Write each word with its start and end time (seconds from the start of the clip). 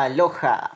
Aloha. 0.00 0.70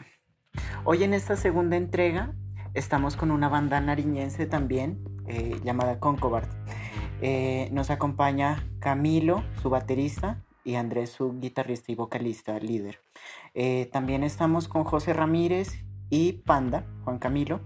Hoy 0.85 1.03
en 1.03 1.15
esta 1.15 1.37
segunda 1.37 1.79
entrega 1.79 2.35
estamos 2.75 3.17
con 3.17 3.31
una 3.31 3.49
banda 3.49 3.81
nariñense 3.81 4.45
también 4.45 5.03
eh, 5.27 5.59
llamada 5.65 5.99
Concobard. 5.99 6.51
Eh, 7.23 7.71
nos 7.73 7.89
acompaña 7.89 8.69
Camilo, 8.79 9.43
su 9.63 9.71
baterista, 9.71 10.45
y 10.65 10.75
Andrés, 10.75 11.13
su 11.13 11.41
guitarrista 11.41 11.93
y 11.93 11.95
vocalista 11.95 12.59
líder. 12.59 13.01
Eh, 13.55 13.89
también 13.91 14.23
estamos 14.23 14.69
con 14.69 14.85
José 14.85 15.15
Ramírez 15.15 15.83
y 16.11 16.35
Panda, 16.35 16.85
Juan 17.05 17.19
Camilo. 17.19 17.63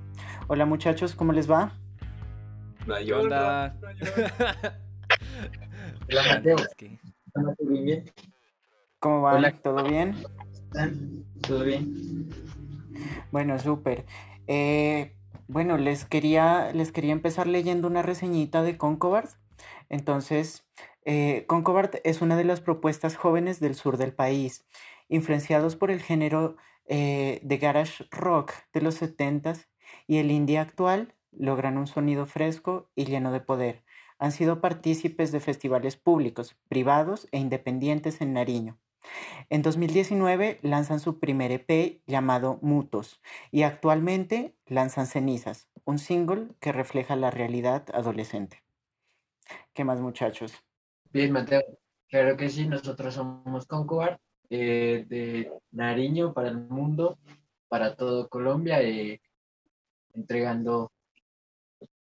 Hola 0.47 0.67
muchachos, 0.67 1.17
¿cómo 1.17 1.33
les 1.33 1.51
va? 1.51 1.73
Hola. 2.87 3.75
Hola, 6.09 6.23
Mateo. 6.29 6.57
¿Cómo 9.01 9.23
va? 9.23 9.51
¿Todo 9.51 9.83
bien? 9.83 10.15
¿Todo 11.47 11.65
bien? 11.65 12.29
Bueno, 13.33 13.59
súper. 13.59 14.05
Eh, 14.47 15.15
bueno, 15.49 15.79
les 15.79 16.05
quería, 16.05 16.73
les 16.73 16.93
quería 16.93 17.13
empezar 17.13 17.47
leyendo 17.47 17.89
una 17.89 18.03
reseñita 18.03 18.63
de 18.63 18.77
Concobard. 18.77 19.31
Entonces, 19.89 20.65
eh, 21.05 21.47
es 22.05 22.23
una 22.23 22.37
de 22.37 22.45
las 22.45 22.61
propuestas 22.61 23.17
jóvenes 23.17 23.59
del 23.61 23.75
sur 23.75 23.97
del 23.97 24.13
país, 24.13 24.65
influenciados 25.09 25.77
por 25.77 25.91
el 25.91 26.01
género 26.01 26.57
eh, 26.87 27.41
de 27.43 27.59
garage 27.59 28.05
rock 28.11 28.53
de 28.73 28.81
los 28.81 29.01
70s 29.01 29.67
y 30.07 30.19
el 30.19 30.31
indie 30.31 30.59
actual, 30.59 31.15
logran 31.33 31.79
un 31.79 31.87
sonido 31.87 32.27
fresco 32.27 32.91
y 32.95 33.07
lleno 33.07 33.33
de 33.33 33.41
poder. 33.41 33.83
Han 34.19 34.33
sido 34.33 34.61
partícipes 34.61 35.33
de 35.33 35.41
festivales 35.41 35.97
públicos, 35.97 36.57
privados 36.69 37.29
e 37.33 37.39
independientes 37.39 38.21
en 38.21 38.35
Nariño. 38.35 38.79
En 39.49 39.63
2019 39.63 40.59
lanzan 40.63 41.01
su 41.01 41.19
primer 41.19 41.53
EP 41.53 42.03
llamado 42.07 42.59
Mutos 42.63 43.21
y 43.51 43.63
actualmente 43.63 44.55
lanzan 44.67 45.07
Cenizas, 45.07 45.69
un 45.85 45.99
single 45.99 46.49
que 46.61 46.73
refleja 46.73 47.17
la 47.17 47.31
realidad 47.31 47.87
adolescente. 47.93 48.63
¿Qué 49.73 49.85
más 49.85 50.01
muchachos? 50.01 50.53
Bien, 51.13 51.33
Mateo. 51.33 51.63
Claro 52.09 52.37
que 52.37 52.49
sí, 52.49 52.67
nosotros 52.67 53.15
somos 53.15 53.67
Concobar 53.67 54.21
eh, 54.49 55.07
de 55.09 55.53
Nariño 55.71 56.33
para 56.33 56.49
el 56.49 56.59
mundo, 56.59 57.19
para 57.69 57.95
todo 57.95 58.29
Colombia, 58.29 58.83
eh, 58.83 59.21
entregando, 60.15 60.91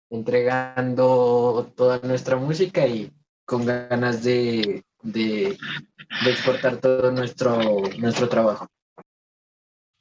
entregando 0.09 1.71
toda 1.77 1.99
nuestra 2.01 2.37
música 2.37 2.87
y 2.87 3.13
con 3.45 3.67
ganas 3.67 4.25
de, 4.25 4.83
exportar 6.27 6.79
todo 6.79 7.11
nuestro, 7.11 7.59
nuestro 7.99 8.29
trabajo. 8.29 8.67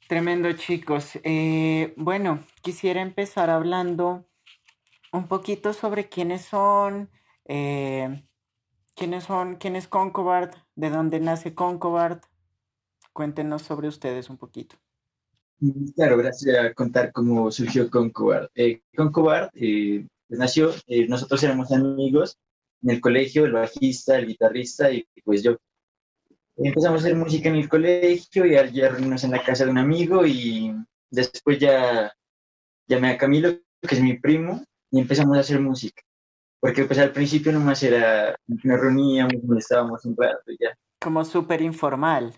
Tremendo, 0.08 0.52
chicos. 0.52 1.18
Eh, 1.24 1.94
bueno, 1.96 2.44
quisiera 2.60 3.00
empezar 3.00 3.48
hablando 3.48 4.26
un 5.12 5.26
poquito 5.26 5.72
sobre 5.72 6.08
quiénes 6.08 6.42
son, 6.42 7.10
eh, 7.46 8.22
quiénes 8.94 9.24
son, 9.24 9.56
quién 9.56 9.74
es 9.74 9.88
Concobard, 9.88 10.50
de 10.74 10.90
dónde 10.90 11.18
nace 11.20 11.54
Concobard. 11.54 12.20
Cuéntenos 13.12 13.62
sobre 13.62 13.88
ustedes 13.88 14.28
un 14.28 14.36
poquito. 14.36 14.76
Claro, 15.94 16.16
gracias 16.18 16.58
a 16.58 16.74
contar 16.74 17.12
cómo 17.12 17.50
surgió 17.50 17.88
Concobard. 17.88 18.50
Eh, 18.54 18.82
Concobard 18.94 19.50
eh, 19.54 20.06
pues 20.28 20.38
nació, 20.38 20.72
nosotros 21.08 21.42
éramos 21.42 21.72
amigos 21.72 22.38
en 22.82 22.90
el 22.90 23.00
colegio, 23.00 23.44
el 23.44 23.52
bajista, 23.52 24.18
el 24.18 24.26
guitarrista 24.26 24.90
y 24.90 25.06
pues 25.24 25.42
yo. 25.42 25.56
Empezamos 26.56 27.00
a 27.02 27.06
hacer 27.06 27.16
música 27.16 27.48
en 27.48 27.56
el 27.56 27.68
colegio 27.68 28.44
y 28.44 28.56
al 28.56 28.72
reunirnos 28.72 29.24
en 29.24 29.30
la 29.30 29.42
casa 29.42 29.64
de 29.64 29.70
un 29.70 29.78
amigo 29.78 30.26
y 30.26 30.74
después 31.10 31.58
ya 31.58 32.12
llamé 32.86 33.10
a 33.10 33.18
Camilo, 33.18 33.50
que 33.80 33.94
es 33.94 34.00
mi 34.00 34.18
primo, 34.18 34.62
y 34.90 35.00
empezamos 35.00 35.36
a 35.36 35.40
hacer 35.40 35.60
música. 35.60 36.02
Porque 36.60 36.84
pues 36.84 36.98
al 36.98 37.12
principio 37.12 37.52
nomás 37.52 37.82
era, 37.82 38.36
nos 38.46 38.80
reuníamos, 38.80 39.34
estábamos 39.58 40.04
un 40.04 40.16
rato 40.16 40.52
y 40.52 40.58
ya. 40.60 40.76
Como 41.00 41.24
súper 41.24 41.62
informal. 41.62 42.34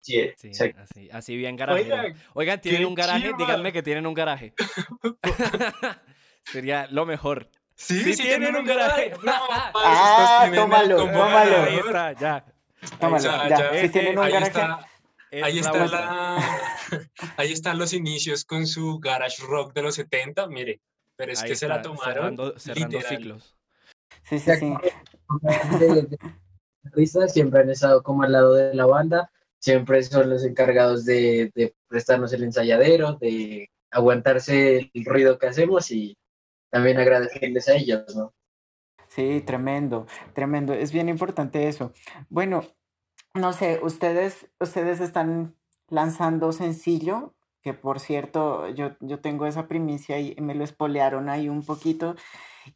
Sí, 0.00 0.20
así, 0.20 1.08
así, 1.12 1.36
bien 1.36 1.54
garaje. 1.56 2.14
Oigan, 2.34 2.60
¿tienen 2.60 2.86
un 2.86 2.94
garaje? 2.94 3.32
Díganme 3.36 3.72
que 3.72 3.82
tienen 3.82 4.06
un 4.06 4.14
garaje. 4.14 4.54
Sería 6.44 6.86
lo 6.90 7.04
mejor. 7.04 7.50
Sí, 7.74 8.00
sí, 8.14 8.22
tienen, 8.22 8.56
un 8.56 8.64
garaje. 8.64 9.12
ah, 9.26 10.50
tómalo, 10.52 10.96
tómalo. 10.96 11.62
Ahí 11.62 11.76
está, 11.76 12.12
ya. 12.12 12.44
Tómalo, 13.00 13.48
ya. 13.48 13.80
Si 13.80 13.88
tienen 13.88 14.18
un 14.18 14.28
garaje. 14.28 14.60
ahí, 15.42 15.58
está 15.58 15.86
la, 15.86 16.38
ahí 17.36 17.52
están 17.52 17.78
los 17.78 17.92
inicios 17.92 18.44
con 18.44 18.66
su 18.66 18.98
garage 18.98 19.42
rock 19.42 19.72
de 19.74 19.82
los 19.82 19.94
70, 19.96 20.46
mire. 20.48 20.80
Pero 21.16 21.32
es 21.32 21.42
que 21.42 21.56
se 21.56 21.66
la 21.68 21.82
tomaron. 21.82 22.36
Cerrando, 22.58 23.00
ciclos. 23.02 23.56
Sí, 24.22 24.38
sí, 24.38 24.52
sí. 24.56 24.74
siempre 27.28 27.60
han 27.60 27.70
estado 27.70 28.02
como 28.02 28.22
al 28.22 28.32
lado 28.32 28.54
de 28.54 28.74
la 28.74 28.86
banda, 28.86 29.30
siempre 29.58 30.02
son 30.02 30.30
los 30.30 30.44
encargados 30.44 31.04
de, 31.04 31.50
de 31.54 31.74
prestarnos 31.88 32.32
el 32.32 32.44
ensayadero, 32.44 33.14
de 33.14 33.70
aguantarse 33.90 34.90
el 34.92 35.04
ruido 35.04 35.38
que 35.38 35.48
hacemos 35.48 35.90
y 35.90 36.16
también 36.70 36.98
agradecerles 36.98 37.68
a 37.68 37.74
ellos, 37.74 38.14
¿no? 38.14 38.32
Sí, 39.18 39.40
tremendo, 39.44 40.06
tremendo. 40.32 40.72
Es 40.74 40.92
bien 40.92 41.08
importante 41.08 41.66
eso. 41.66 41.92
Bueno, 42.28 42.62
no 43.34 43.52
sé, 43.52 43.80
ustedes, 43.82 44.48
ustedes 44.60 45.00
están 45.00 45.56
lanzando 45.88 46.52
sencillo, 46.52 47.34
que 47.60 47.74
por 47.74 47.98
cierto, 47.98 48.68
yo, 48.68 48.92
yo 49.00 49.20
tengo 49.20 49.46
esa 49.46 49.66
primicia 49.66 50.20
y 50.20 50.36
me 50.40 50.54
lo 50.54 50.62
espolearon 50.62 51.28
ahí 51.30 51.48
un 51.48 51.64
poquito 51.64 52.14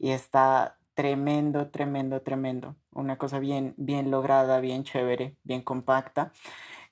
y 0.00 0.10
está 0.10 0.78
tremendo, 0.94 1.70
tremendo, 1.70 2.22
tremendo. 2.22 2.74
Una 2.90 3.18
cosa 3.18 3.38
bien, 3.38 3.74
bien 3.76 4.10
lograda, 4.10 4.58
bien 4.60 4.82
chévere, 4.82 5.36
bien 5.44 5.62
compacta. 5.62 6.32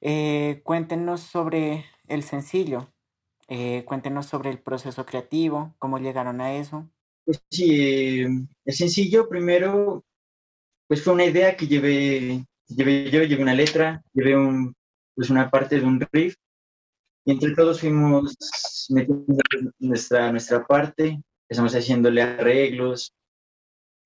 Eh, 0.01 0.63
cuéntenos 0.65 1.23
sobre 1.23 1.87
el 2.07 2.23
sencillo. 2.23 2.93
Eh, 3.49 3.85
cuéntenos 3.85 4.27
sobre 4.27 4.51
el 4.51 4.61
proceso 4.61 5.07
creativo, 5.07 5.75
cómo 5.81 5.99
llegaron 5.99 6.41
a 6.41 6.55
eso. 6.55 6.89
Pues 7.25 7.43
sí, 7.51 8.25
es 8.65 8.77
sencillo. 8.77 9.29
Primero, 9.29 10.05
pues 10.89 11.03
fue 11.03 11.15
una 11.15 11.25
idea 11.25 11.57
que 11.57 11.67
llevé, 11.67 12.45
llevé 12.69 13.11
yo, 13.11 13.23
llevé 13.23 13.43
una 13.43 13.55
letra, 13.55 14.03
llevé 14.13 14.37
un, 14.37 14.75
pues 15.15 15.31
una 15.31 15.51
parte 15.51 15.79
de 15.79 15.87
un 15.87 16.01
riff, 16.13 16.35
y 17.25 17.33
entre 17.33 17.55
todos 17.55 17.81
fuimos 17.81 18.35
metiendo 18.91 19.43
nuestra, 19.79 20.33
nuestra 20.33 20.67
parte, 20.67 21.23
empezamos 21.45 21.75
haciéndole 21.75 22.23
arreglos. 22.23 23.13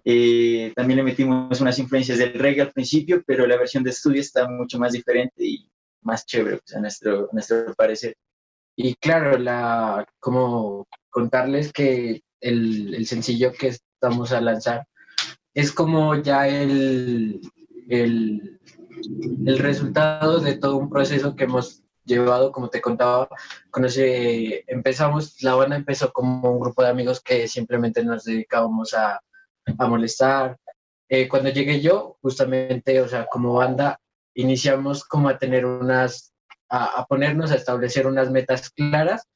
Eh, 0.05 0.73
también 0.77 0.99
le 0.99 1.05
metimos 1.05 1.61
unas 1.61 1.79
influencias 1.79 2.19
del 2.19 2.35
reggae 2.35 2.63
al 2.63 2.73
principio, 2.73 3.23
pero 3.27 3.47
la 3.47 3.57
versión 3.57 3.85
de 3.85 3.91
estudio 3.91 4.21
está 4.21 4.49
mucho 4.49 4.79
más 4.79 4.93
diferente 4.93 5.45
y 5.45 5.71
más 6.03 6.27
chévere, 6.27 6.59
pues, 6.59 6.77
a, 6.77 6.81
nuestro, 6.81 7.29
a 7.31 7.33
nuestro 7.33 7.75
parecer. 7.75 8.17
Y 8.77 8.95
claro, 8.97 9.39
la, 9.39 10.05
como 10.21 10.87
contarles 11.09 11.73
que 11.73 12.23
el, 12.45 12.95
el, 12.95 13.07
sencillo 13.07 13.53
que 13.53 13.69
estamos 13.69 14.33
a 14.33 14.41
lanzar 14.41 14.87
es 15.55 15.73
como 15.73 16.15
ya 16.17 16.49
el, 16.49 17.41
el, 17.89 18.61
el, 19.47 19.59
resultado 19.59 20.41
de 20.41 20.57
todo 20.57 20.77
un 20.77 20.91
proceso 20.91 21.37
que 21.37 21.45
hemos 21.45 21.83
llevado, 22.05 22.53
como 22.53 22.69
te 22.69 22.81
contaba, 22.81 23.29
cuando 23.71 23.89
se, 23.89 24.65
empezamos, 24.67 25.43
la 25.43 25.55
banda 25.55 25.77
empezó 25.77 26.13
como 26.13 26.51
un 26.51 26.61
grupo 26.61 26.83
de 26.83 26.89
amigos 26.89 27.21
que 27.21 27.49
simplemente 27.49 28.05
nos 28.05 28.25
dedicábamos 28.25 28.95
a, 28.95 29.21
a 29.79 29.87
molestar. 29.87 30.59
Eh, 31.09 31.29
cuando 31.29 31.51
llegué 31.51 31.81
yo, 31.81 32.19
justamente, 32.21 33.01
o 33.01 33.09
sea, 33.09 33.27
como 33.27 33.55
banda, 33.55 34.01
iniciamos 34.35 35.05
como 35.05 35.29
a 35.29 35.39
tener 35.39 35.65
unas 35.65 36.35
a, 36.69 37.07
ponernos 37.07 37.51
a 37.51 37.57
establecer 37.57 38.07
unas 38.07 38.31
metas 38.31 38.71
claras. 38.71 39.27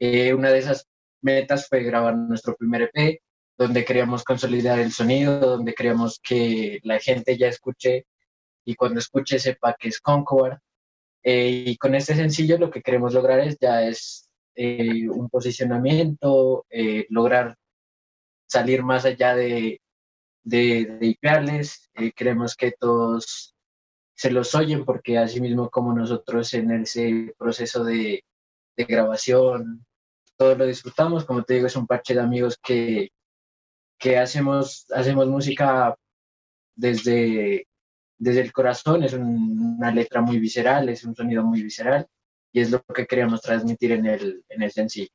Eh, 0.00 0.32
una 0.34 0.50
de 0.50 0.58
esas 0.58 0.87
metas 1.22 1.68
fue 1.68 1.82
grabar 1.82 2.16
nuestro 2.16 2.56
primer 2.56 2.90
EP, 2.92 3.20
donde 3.56 3.84
queríamos 3.84 4.24
consolidar 4.24 4.78
el 4.78 4.92
sonido, 4.92 5.40
donde 5.40 5.74
queríamos 5.74 6.20
que 6.22 6.80
la 6.84 6.98
gente 7.00 7.36
ya 7.36 7.48
escuche 7.48 8.06
y 8.64 8.74
cuando 8.74 9.00
escuche 9.00 9.38
sepa 9.38 9.76
que 9.78 9.88
es 9.88 10.00
Concord. 10.00 10.58
Eh, 11.22 11.64
y 11.66 11.76
con 11.76 11.94
este 11.94 12.14
sencillo 12.14 12.58
lo 12.58 12.70
que 12.70 12.82
queremos 12.82 13.14
lograr 13.14 13.40
es 13.40 13.58
ya 13.60 13.82
es 13.82 14.28
eh, 14.54 15.08
un 15.08 15.28
posicionamiento, 15.28 16.66
lograr 17.10 17.56
salir 18.46 18.82
más 18.82 19.04
allá 19.04 19.34
de, 19.34 19.80
de, 20.42 21.16
de 22.00 22.12
queremos 22.14 22.56
que 22.56 22.72
todos 22.72 23.54
se 24.18 24.30
los 24.32 24.54
oyen 24.56 24.84
porque 24.84 25.16
así 25.16 25.40
mismo 25.40 25.70
como 25.70 25.92
nosotros 25.92 26.52
en 26.54 26.72
ese 26.72 27.34
proceso 27.38 27.84
de, 27.84 28.24
grabación, 28.76 29.86
todo 30.38 30.54
lo 30.54 30.66
disfrutamos, 30.66 31.24
como 31.24 31.42
te 31.42 31.54
digo, 31.54 31.66
es 31.66 31.76
un 31.76 31.86
parche 31.86 32.14
de 32.14 32.20
amigos 32.20 32.58
que, 32.62 33.10
que 33.98 34.16
hacemos, 34.16 34.86
hacemos 34.94 35.26
música 35.26 35.96
desde, 36.76 37.66
desde 38.16 38.40
el 38.42 38.52
corazón, 38.52 39.02
es 39.02 39.12
una 39.14 39.90
letra 39.90 40.20
muy 40.20 40.38
visceral, 40.38 40.88
es 40.88 41.04
un 41.04 41.16
sonido 41.16 41.42
muy 41.42 41.62
visceral, 41.62 42.06
y 42.52 42.58
y 42.58 42.62
es 42.62 42.70
lo 42.70 42.82
que 42.82 43.06
queríamos 43.06 43.40
transmitir 43.40 43.92
en 43.92 44.06
el, 44.06 44.44
en 44.48 44.62
el 44.62 44.72
sencillo. 44.72 45.10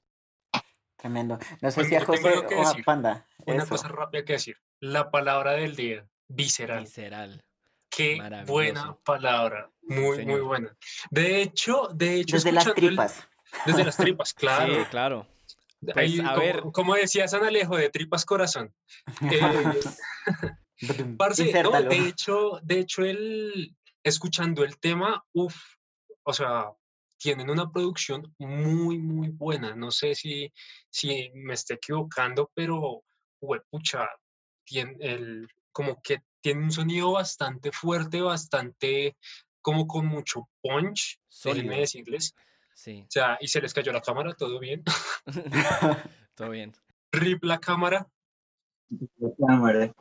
Tremendo. 0.96 1.38
No 1.62 1.72
sé 1.72 1.84
si 1.84 1.96
a 1.96 2.06
José 2.06 2.34
o 2.38 2.68
a 2.68 2.74
Panda. 2.86 3.28
Una 3.46 3.66
cosa 3.66 3.90
rápida 3.90 4.24
que 4.24 4.34
decir. 4.34 4.58
La 4.80 5.12
palabra 5.12 5.54
del 5.54 5.76
día, 5.76 6.08
visceral. 6.30 6.84
Visceral. 6.84 7.44
Qué 7.90 8.18
buena 8.48 8.98
palabra. 9.04 9.70
Muy, 9.82 10.26
muy 10.26 10.40
buena. 10.40 10.76
De 11.12 11.42
hecho, 11.42 11.90
de 11.94 12.16
hecho. 12.22 12.38
Desde 12.38 12.52
las 12.54 12.74
tripas. 12.74 13.28
Desde 13.66 13.84
las 13.84 13.98
tripas, 13.98 14.34
claro. 14.34 14.74
Sí, 14.84 14.86
claro. 14.90 15.28
Pues, 15.94 16.20
a 16.20 16.24
como, 16.24 16.38
ver. 16.38 16.62
como 16.72 16.96
decía 16.96 17.28
San 17.28 17.44
Alejo, 17.44 17.76
de 17.76 17.90
tripas 17.90 18.26
corazón. 18.26 18.74
Eh, 19.30 19.42
de 21.90 22.08
hecho, 22.08 22.60
de 22.64 22.80
hecho, 22.80 23.04
él, 23.04 23.76
escuchando 24.04 24.64
el 24.64 24.78
tema, 24.80 25.24
uff, 25.34 25.56
o 26.24 26.34
sea, 26.34 26.72
tienen 27.18 27.50
una 27.50 27.72
producción 27.72 28.34
muy, 28.38 28.98
muy 28.98 29.30
buena. 29.30 29.76
No 29.76 29.92
sé 29.92 30.16
si, 30.16 30.52
si 30.90 31.32
me 31.34 31.54
estoy 31.54 31.78
equivocando, 31.78 32.52
pero, 32.54 33.04
pucha, 33.70 34.10
tiene 34.66 34.96
el, 35.00 35.48
como 35.72 36.02
que 36.02 36.22
tiene 36.42 36.64
un 36.64 36.72
sonido 36.72 37.14
bastante 37.14 37.72
fuerte, 37.72 38.22
bastante, 38.22 39.18
como 39.62 39.88
con 39.88 40.06
mucho 40.06 40.50
punch, 40.62 41.20
déjenme 41.46 41.80
decirles. 41.80 42.34
Sí. 42.76 43.04
O 43.04 43.12
sea, 43.12 43.38
y 43.40 43.48
se 43.48 43.62
les 43.62 43.74
cayó 43.74 43.92
la 43.92 44.02
cámara, 44.02 44.34
todo 44.34 44.60
bien. 44.60 44.84
todo 46.36 46.50
bien. 46.50 46.74
Rip 47.12 47.44
la 47.44 47.60
cámara. 47.60 48.08
La 49.18 49.30
cámara. 49.48 49.94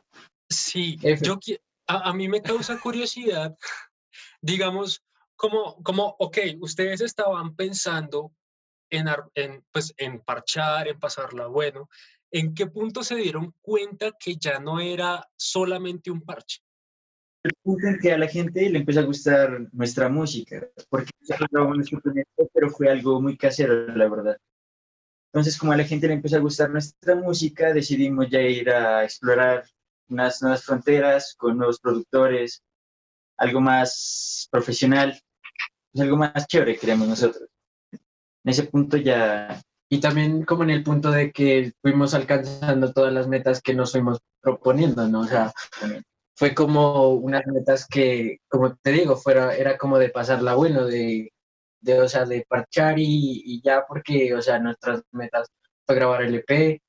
Sí, 0.49 0.97
yo 1.21 1.39
a, 1.87 2.09
a 2.09 2.13
mí 2.13 2.27
me 2.27 2.41
causa 2.41 2.79
curiosidad, 2.79 3.55
digamos, 4.41 5.03
como, 5.35 5.81
como, 5.83 6.15
ok, 6.19 6.37
ustedes 6.59 7.01
estaban 7.01 7.55
pensando 7.55 8.31
en, 8.89 9.07
en, 9.35 9.65
pues, 9.71 9.93
en 9.97 10.21
parchar, 10.21 10.87
en 10.87 10.99
pasarla 10.99 11.47
bueno, 11.47 11.89
¿en 12.31 12.53
qué 12.53 12.67
punto 12.67 13.03
se 13.03 13.15
dieron 13.15 13.53
cuenta 13.61 14.11
que 14.19 14.35
ya 14.35 14.59
no 14.59 14.79
era 14.79 15.27
solamente 15.35 16.11
un 16.11 16.21
parche? 16.21 16.61
El 17.43 17.51
punto 17.61 17.87
en 17.87 17.99
que 17.99 18.13
a 18.13 18.17
la 18.17 18.27
gente 18.27 18.69
le 18.69 18.79
empezó 18.79 19.01
a 19.01 19.03
gustar 19.03 19.67
nuestra 19.73 20.07
música, 20.07 20.65
porque 20.89 21.11
pero 22.53 22.69
fue 22.69 22.89
algo 22.89 23.21
muy 23.21 23.37
casero, 23.37 23.87
la 23.87 24.07
verdad. 24.07 24.37
Entonces, 25.33 25.57
como 25.57 25.73
a 25.73 25.77
la 25.77 25.83
gente 25.83 26.07
le 26.07 26.13
empezó 26.13 26.37
a 26.37 26.39
gustar 26.39 26.69
nuestra 26.69 27.15
música, 27.15 27.73
decidimos 27.73 28.29
ya 28.29 28.41
ir 28.41 28.69
a 28.69 29.03
explorar 29.03 29.65
unas 30.07 30.41
nuevas 30.41 30.63
fronteras 30.63 31.35
con 31.37 31.57
nuevos 31.57 31.79
productores, 31.79 32.63
algo 33.37 33.59
más 33.59 34.47
profesional, 34.49 35.19
pues 35.91 36.03
algo 36.03 36.17
más 36.17 36.47
chévere, 36.47 36.77
creemos 36.77 37.07
nosotros. 37.07 37.49
En 37.91 38.51
ese 38.51 38.63
punto 38.63 38.97
ya... 38.97 39.61
Y 39.89 39.99
también 39.99 40.43
como 40.43 40.63
en 40.63 40.71
el 40.71 40.83
punto 40.83 41.11
de 41.11 41.31
que 41.31 41.73
fuimos 41.81 42.13
alcanzando 42.13 42.93
todas 42.93 43.13
las 43.13 43.27
metas 43.27 43.61
que 43.61 43.75
nos 43.75 43.91
fuimos 43.91 44.19
proponiendo, 44.41 45.07
¿no? 45.07 45.21
O 45.21 45.27
sea, 45.27 45.53
fue 46.35 46.55
como 46.55 47.09
unas 47.09 47.45
metas 47.47 47.87
que, 47.87 48.39
como 48.47 48.75
te 48.77 48.91
digo, 48.91 49.15
fuera, 49.15 49.55
era 49.55 49.77
como 49.77 49.99
de 49.99 50.09
pasarla 50.09 50.55
bueno, 50.55 50.85
de, 50.85 51.31
de, 51.81 52.01
o 52.01 52.07
sea, 52.07 52.25
de 52.25 52.45
parchar 52.47 52.97
y, 52.99 53.41
y 53.45 53.61
ya 53.61 53.85
porque, 53.87 54.33
o 54.33 54.41
sea, 54.41 54.59
nuestras 54.59 55.03
metas 55.11 55.47
fue 55.85 55.95
grabar 55.95 56.23
el 56.23 56.35
EP, 56.35 56.81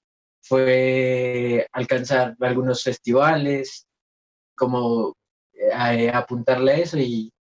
fue 0.43 1.67
alcanzar 1.73 2.37
algunos 2.41 2.82
festivales, 2.82 3.87
como 4.56 5.14
eh, 5.52 6.11
apuntarle 6.12 6.73
a 6.73 6.76
eso 6.79 6.99
y 6.99 7.32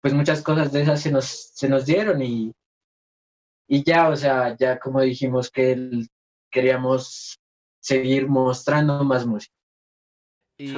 pues 0.00 0.14
muchas 0.14 0.42
cosas 0.42 0.72
de 0.72 0.82
esas 0.82 1.00
se 1.00 1.10
nos, 1.10 1.26
se 1.26 1.68
nos 1.68 1.86
dieron 1.86 2.22
y, 2.22 2.52
y 3.68 3.84
ya, 3.84 4.08
o 4.08 4.16
sea, 4.16 4.56
ya 4.56 4.78
como 4.78 5.00
dijimos 5.00 5.50
que 5.50 6.06
queríamos 6.50 7.38
seguir 7.80 8.28
mostrando 8.28 9.04
más 9.04 9.26
música. 9.26 9.54
Y 10.56 10.72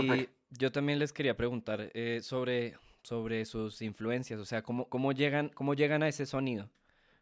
yo 0.50 0.72
también 0.72 0.98
les 0.98 1.12
quería 1.12 1.36
preguntar 1.36 1.90
eh, 1.94 2.20
sobre, 2.22 2.76
sobre 3.02 3.44
sus 3.44 3.82
influencias, 3.82 4.38
o 4.40 4.44
sea, 4.44 4.62
¿cómo, 4.62 4.88
cómo, 4.88 5.12
llegan, 5.12 5.48
¿cómo 5.50 5.74
llegan 5.74 6.02
a 6.02 6.08
ese 6.08 6.26
sonido? 6.26 6.68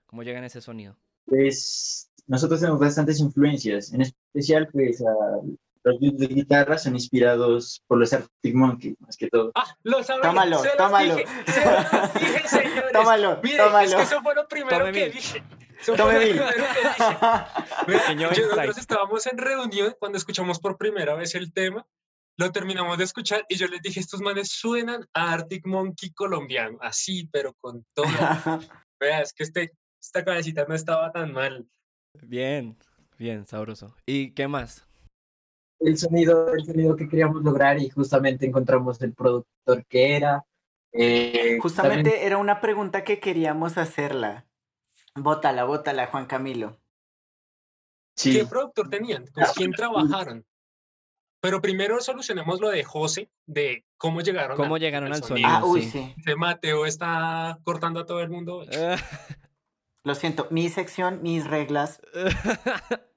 ¿Cómo 0.07 0.23
llegan 0.23 0.45
a 0.45 0.47
ese 0.47 0.61
sonido? 0.61 0.97
Pues 1.27 2.11
nosotros 2.27 2.61
tenemos 2.61 2.81
bastantes 2.81 3.21
influencias, 3.21 3.93
en 3.93 4.01
especial 4.03 4.69
pues 4.73 5.03
los 5.85 6.01
beats 6.01 6.19
de 6.19 6.27
guitarra 6.29 6.77
son 6.79 6.95
inspirados 6.95 7.83
por 7.87 7.99
los 7.99 8.13
Arctic 8.13 8.55
Monkeys, 8.55 8.97
más 9.01 9.17
que 9.17 9.29
todo. 9.29 9.53
Ah, 9.55 9.77
lo 9.83 10.03
sabía. 10.03 10.23
Tómalo, 10.23 10.63
tómalo. 10.77 11.17
Dije, 11.17 11.29
dije, 12.19 12.49
señores. 12.49 12.93
Tómalo, 12.93 13.41
Miren, 13.43 13.59
tómalo. 13.59 13.89
Es 13.89 13.95
que 13.95 14.03
eso 14.03 14.23
fue 14.23 14.35
lo 14.35 14.49
primero 14.49 14.79
Tome 14.79 14.93
que 14.93 15.05
mil. 15.05 15.13
dije. 15.13 15.43
Eso 15.81 15.95
Tome 15.95 16.13
fue 16.13 16.21
lo 16.21 16.21
mil. 16.21 16.43
primero 16.43 16.57
que 16.57 16.89
dije. 16.89 17.17
Mira, 17.87 18.13
yo- 18.15 18.47
nosotros 18.49 18.79
estábamos 18.79 19.27
en 19.27 19.39
reunión 19.39 19.95
cuando 19.99 20.19
escuchamos 20.19 20.59
por 20.59 20.77
primera 20.77 21.15
vez 21.15 21.35
el 21.35 21.53
tema. 21.53 21.87
Lo 22.39 22.53
terminamos 22.53 22.97
de 22.97 23.03
escuchar 23.05 23.45
y 23.49 23.57
yo 23.57 23.67
les 23.67 23.83
dije, 23.83 23.99
estos 23.99 24.21
manes 24.21 24.49
suenan 24.53 25.05
a 25.13 25.33
Arctic 25.33 25.67
Monkey 25.67 26.13
colombiano, 26.13 26.79
así, 26.81 27.29
pero 27.33 27.53
con 27.61 27.85
todo. 27.93 28.07
Vea, 29.01 29.23
es 29.23 29.33
que 29.33 29.43
este, 29.43 29.73
esta 30.01 30.25
cabecita 30.25 30.65
no 30.69 30.77
estaba 30.77 31.11
tan 31.11 31.33
mal. 31.33 31.69
Bien, 32.23 32.79
bien, 33.19 33.45
sabroso. 33.45 33.93
¿Y 34.07 34.31
qué 34.35 34.47
más? 34.47 34.87
El 35.81 35.99
sonido, 35.99 36.53
el 36.55 36.65
sonido 36.65 36.95
que 36.95 37.09
queríamos 37.09 37.43
lograr 37.43 37.81
y 37.81 37.89
justamente 37.89 38.47
encontramos 38.47 39.01
el 39.03 39.15
productor 39.15 39.85
que 39.89 40.15
era. 40.17 40.45
Eh, 40.93 41.59
Justamente 41.61 42.11
también- 42.11 42.27
era 42.27 42.39
una 42.39 42.61
pregunta 42.61 43.03
que 43.03 43.19
queríamos 43.19 43.79
hacerla. 43.79 44.47
Bótala, 45.17 45.65
bótala, 45.65 46.07
Juan 46.07 46.27
Camilo. 46.27 46.79
Sí, 48.17 48.33
¿Qué 48.33 48.47
productor 48.47 48.89
tenían? 48.89 49.27
¿Con 49.27 49.45
quién 49.57 49.73
trabajaron? 49.73 50.45
Pero 51.41 51.61
primero 51.61 52.01
solucionemos 52.01 52.61
lo 52.61 52.69
de 52.71 52.83
José, 52.85 53.31
de 53.47 53.85
cómo 53.97 54.21
llegaron, 54.23 54.57
¿Cómo 54.57 54.75
a- 54.75 54.79
llegaron 54.79 55.13
al 55.13 55.21
Ah, 55.23 55.27
sonido? 55.27 55.67
uy, 55.67 55.83
sí. 55.83 56.15
sí. 56.25 56.35
Mateo 56.37 56.85
está 56.87 57.59
cortando 57.65 58.01
a 58.01 58.07
todo 58.07 58.21
el 58.21 58.31
mundo. 58.31 58.65
Lo 60.05 60.15
siento, 60.15 60.47
mi 60.51 60.69
sección, 60.69 61.23
mis 61.23 61.47
reglas. 61.47 62.01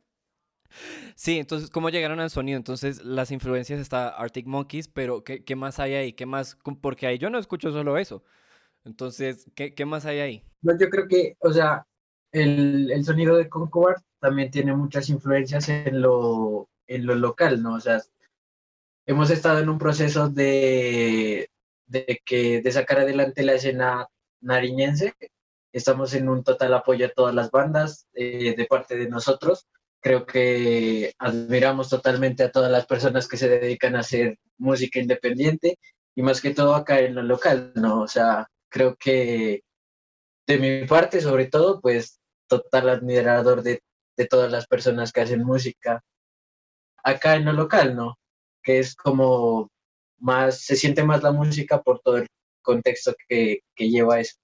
Sí, 1.16 1.38
entonces, 1.38 1.70
¿cómo 1.70 1.90
llegaron 1.90 2.20
al 2.20 2.30
sonido? 2.30 2.58
Entonces, 2.58 3.04
las 3.04 3.30
influencias 3.32 3.80
está 3.80 4.08
Arctic 4.10 4.48
Monkeys, 4.48 4.88
pero 4.88 5.24
¿qué, 5.24 5.44
qué 5.44 5.56
más 5.56 5.80
hay 5.80 5.94
ahí? 5.94 6.14
¿Qué 6.14 6.26
más? 6.26 6.58
Porque 6.82 7.06
ahí 7.08 7.18
yo 7.18 7.30
no 7.30 7.38
escucho 7.38 7.72
solo 7.72 7.98
eso. 7.98 8.24
Entonces, 8.86 9.52
¿qué, 9.54 9.76
qué 9.76 9.86
más 9.86 10.06
hay 10.06 10.20
ahí? 10.20 10.44
No, 10.62 10.76
yo 10.80 10.90
creo 10.90 11.08
que, 11.08 11.36
o 11.40 11.52
sea, 11.52 11.86
el, 12.32 12.90
el 12.92 13.04
sonido 13.04 13.36
de 13.36 13.50
Concord 13.50 14.02
también 14.20 14.50
tiene 14.50 14.74
muchas 14.74 15.10
influencias 15.10 15.68
en 15.70 16.02
lo, 16.02 16.70
en 16.96 17.06
lo 17.06 17.16
local, 17.16 17.62
¿no? 17.64 17.76
O 17.76 17.80
sea, 17.80 18.02
hemos 19.06 19.30
estado 19.30 19.60
en 19.60 19.70
un 19.70 19.78
proceso 19.78 20.30
de, 20.30 21.50
de, 21.88 22.22
que, 22.26 22.62
de 22.62 22.72
sacar 22.72 23.00
adelante 23.00 23.44
la 23.44 23.54
escena 23.54 24.08
nariñense. 24.42 25.14
Estamos 25.74 26.14
en 26.14 26.28
un 26.30 26.44
total 26.44 26.74
apoyo 26.74 27.06
a 27.06 27.10
todas 27.10 27.34
las 27.34 27.50
bandas 27.50 28.08
eh, 28.14 28.56
de 28.56 28.66
parte 28.66 28.98
de 28.98 29.10
nosotros. 29.10 29.68
Creo 30.02 30.26
que 30.26 31.14
admiramos 31.18 31.90
totalmente 31.90 32.44
a 32.44 32.52
todas 32.52 32.72
las 32.72 32.86
personas 32.86 33.28
que 33.28 33.38
se 33.38 33.48
dedican 33.48 33.96
a 33.96 34.00
hacer 34.00 34.38
música 34.58 35.00
independiente 35.00 35.78
y 36.16 36.22
más 36.24 36.42
que 36.42 36.54
todo 36.54 36.76
acá 36.76 37.00
en 37.00 37.16
lo 37.16 37.24
local, 37.24 37.72
¿no? 37.76 38.02
O 38.02 38.08
sea, 38.08 38.48
creo 38.70 38.96
que 38.96 39.64
de 40.48 40.58
mi 40.58 40.86
parte, 40.88 41.22
sobre 41.22 41.46
todo, 41.48 41.80
pues 41.80 42.20
total 42.48 42.90
admirador 42.90 43.62
de, 43.64 43.82
de 44.18 44.28
todas 44.28 44.52
las 44.52 44.68
personas 44.68 45.14
que 45.14 45.22
hacen 45.22 45.44
música 45.44 46.04
acá 47.04 47.36
en 47.36 47.46
lo 47.46 47.54
local, 47.54 47.96
¿no? 47.96 48.18
Que 48.64 48.80
es 48.80 48.96
como 48.96 49.70
más, 50.20 50.62
se 50.62 50.76
siente 50.76 51.04
más 51.04 51.24
la 51.24 51.32
música 51.32 51.82
por 51.82 52.00
todo 52.02 52.18
el 52.18 52.28
contexto 52.62 53.14
que, 53.28 53.62
que 53.76 53.90
lleva 53.90 54.20
eso. 54.20 54.36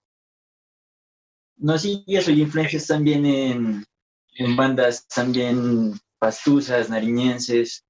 no, 1.58 1.78
sí, 1.78 2.04
eso, 2.08 2.32
y 2.32 2.42
influencias 2.42 2.88
también 2.88 3.26
en, 3.26 3.86
en 4.36 4.56
bandas 4.56 5.08
también 5.08 5.94
pastuzas, 6.20 6.90
nariñenses, 6.90 7.84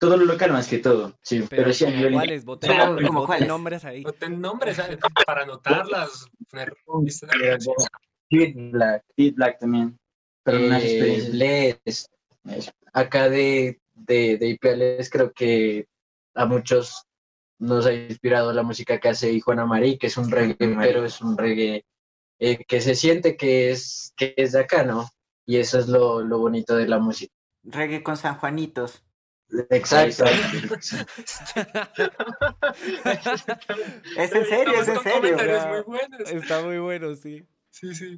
todo 0.00 0.16
lo 0.16 0.24
local 0.24 0.52
más 0.52 0.68
que 0.68 0.78
todo, 0.78 1.18
sí, 1.22 1.44
pero, 1.48 1.72
sí 1.72 1.84
a 1.84 1.88
¿como 1.88 1.96
nivel 1.98 2.12
¿cuáles? 2.12 2.44
Boten 2.44 2.70
Pero, 2.70 2.86
nombres, 2.86 3.06
¿como 3.06 3.20
boten 3.20 3.26
cuáles? 3.26 3.48
nombres 3.48 3.84
ahí. 3.84 4.02
No 4.02 4.12
ten 4.12 4.40
nombres 4.40 4.76
¿sabes? 4.76 4.98
para 5.26 5.42
anotarlas. 5.42 6.26
Kid 8.30 8.54
Black, 8.72 9.04
Beat 9.16 9.34
Black 9.34 9.58
también, 9.58 9.98
pero 10.44 10.58
eh. 10.58 11.28
Bless, 11.30 12.08
eso. 12.44 12.70
Acá 12.92 13.28
de, 13.28 13.80
de, 13.94 14.38
de 14.38 14.48
IPLs 14.48 15.10
creo 15.10 15.32
que 15.32 15.86
a 16.34 16.46
muchos 16.46 17.06
nos 17.58 17.86
ha 17.86 17.92
inspirado 17.92 18.52
la 18.52 18.62
música 18.62 18.98
que 18.98 19.10
hace 19.10 19.38
Juana 19.40 19.66
Marí, 19.66 19.98
que 19.98 20.06
es 20.06 20.16
un 20.16 20.30
reggae, 20.30 20.56
pero 20.58 21.04
es 21.04 21.20
un 21.20 21.36
reggae 21.36 21.84
eh, 22.38 22.64
que 22.64 22.80
se 22.80 22.94
siente 22.94 23.36
que 23.36 23.70
es, 23.70 24.14
que 24.16 24.34
es 24.36 24.52
de 24.52 24.60
acá, 24.60 24.82
¿no? 24.82 25.08
Y 25.44 25.58
eso 25.58 25.78
es 25.78 25.88
lo, 25.88 26.22
lo 26.22 26.38
bonito 26.38 26.74
de 26.74 26.88
la 26.88 26.98
música. 26.98 27.34
Reggae 27.62 28.02
con 28.02 28.16
San 28.16 28.38
Juanitos. 28.38 29.04
Exacto. 29.70 30.24
Es 34.16 34.32
en 34.32 34.46
serio, 34.46 34.80
es 34.80 34.88
en 34.88 35.00
serio. 35.00 35.36
Está 36.26 36.62
muy 36.62 36.78
bueno, 36.78 37.14
sí. 37.16 37.44
Sí, 37.70 37.94
sí. 37.94 38.16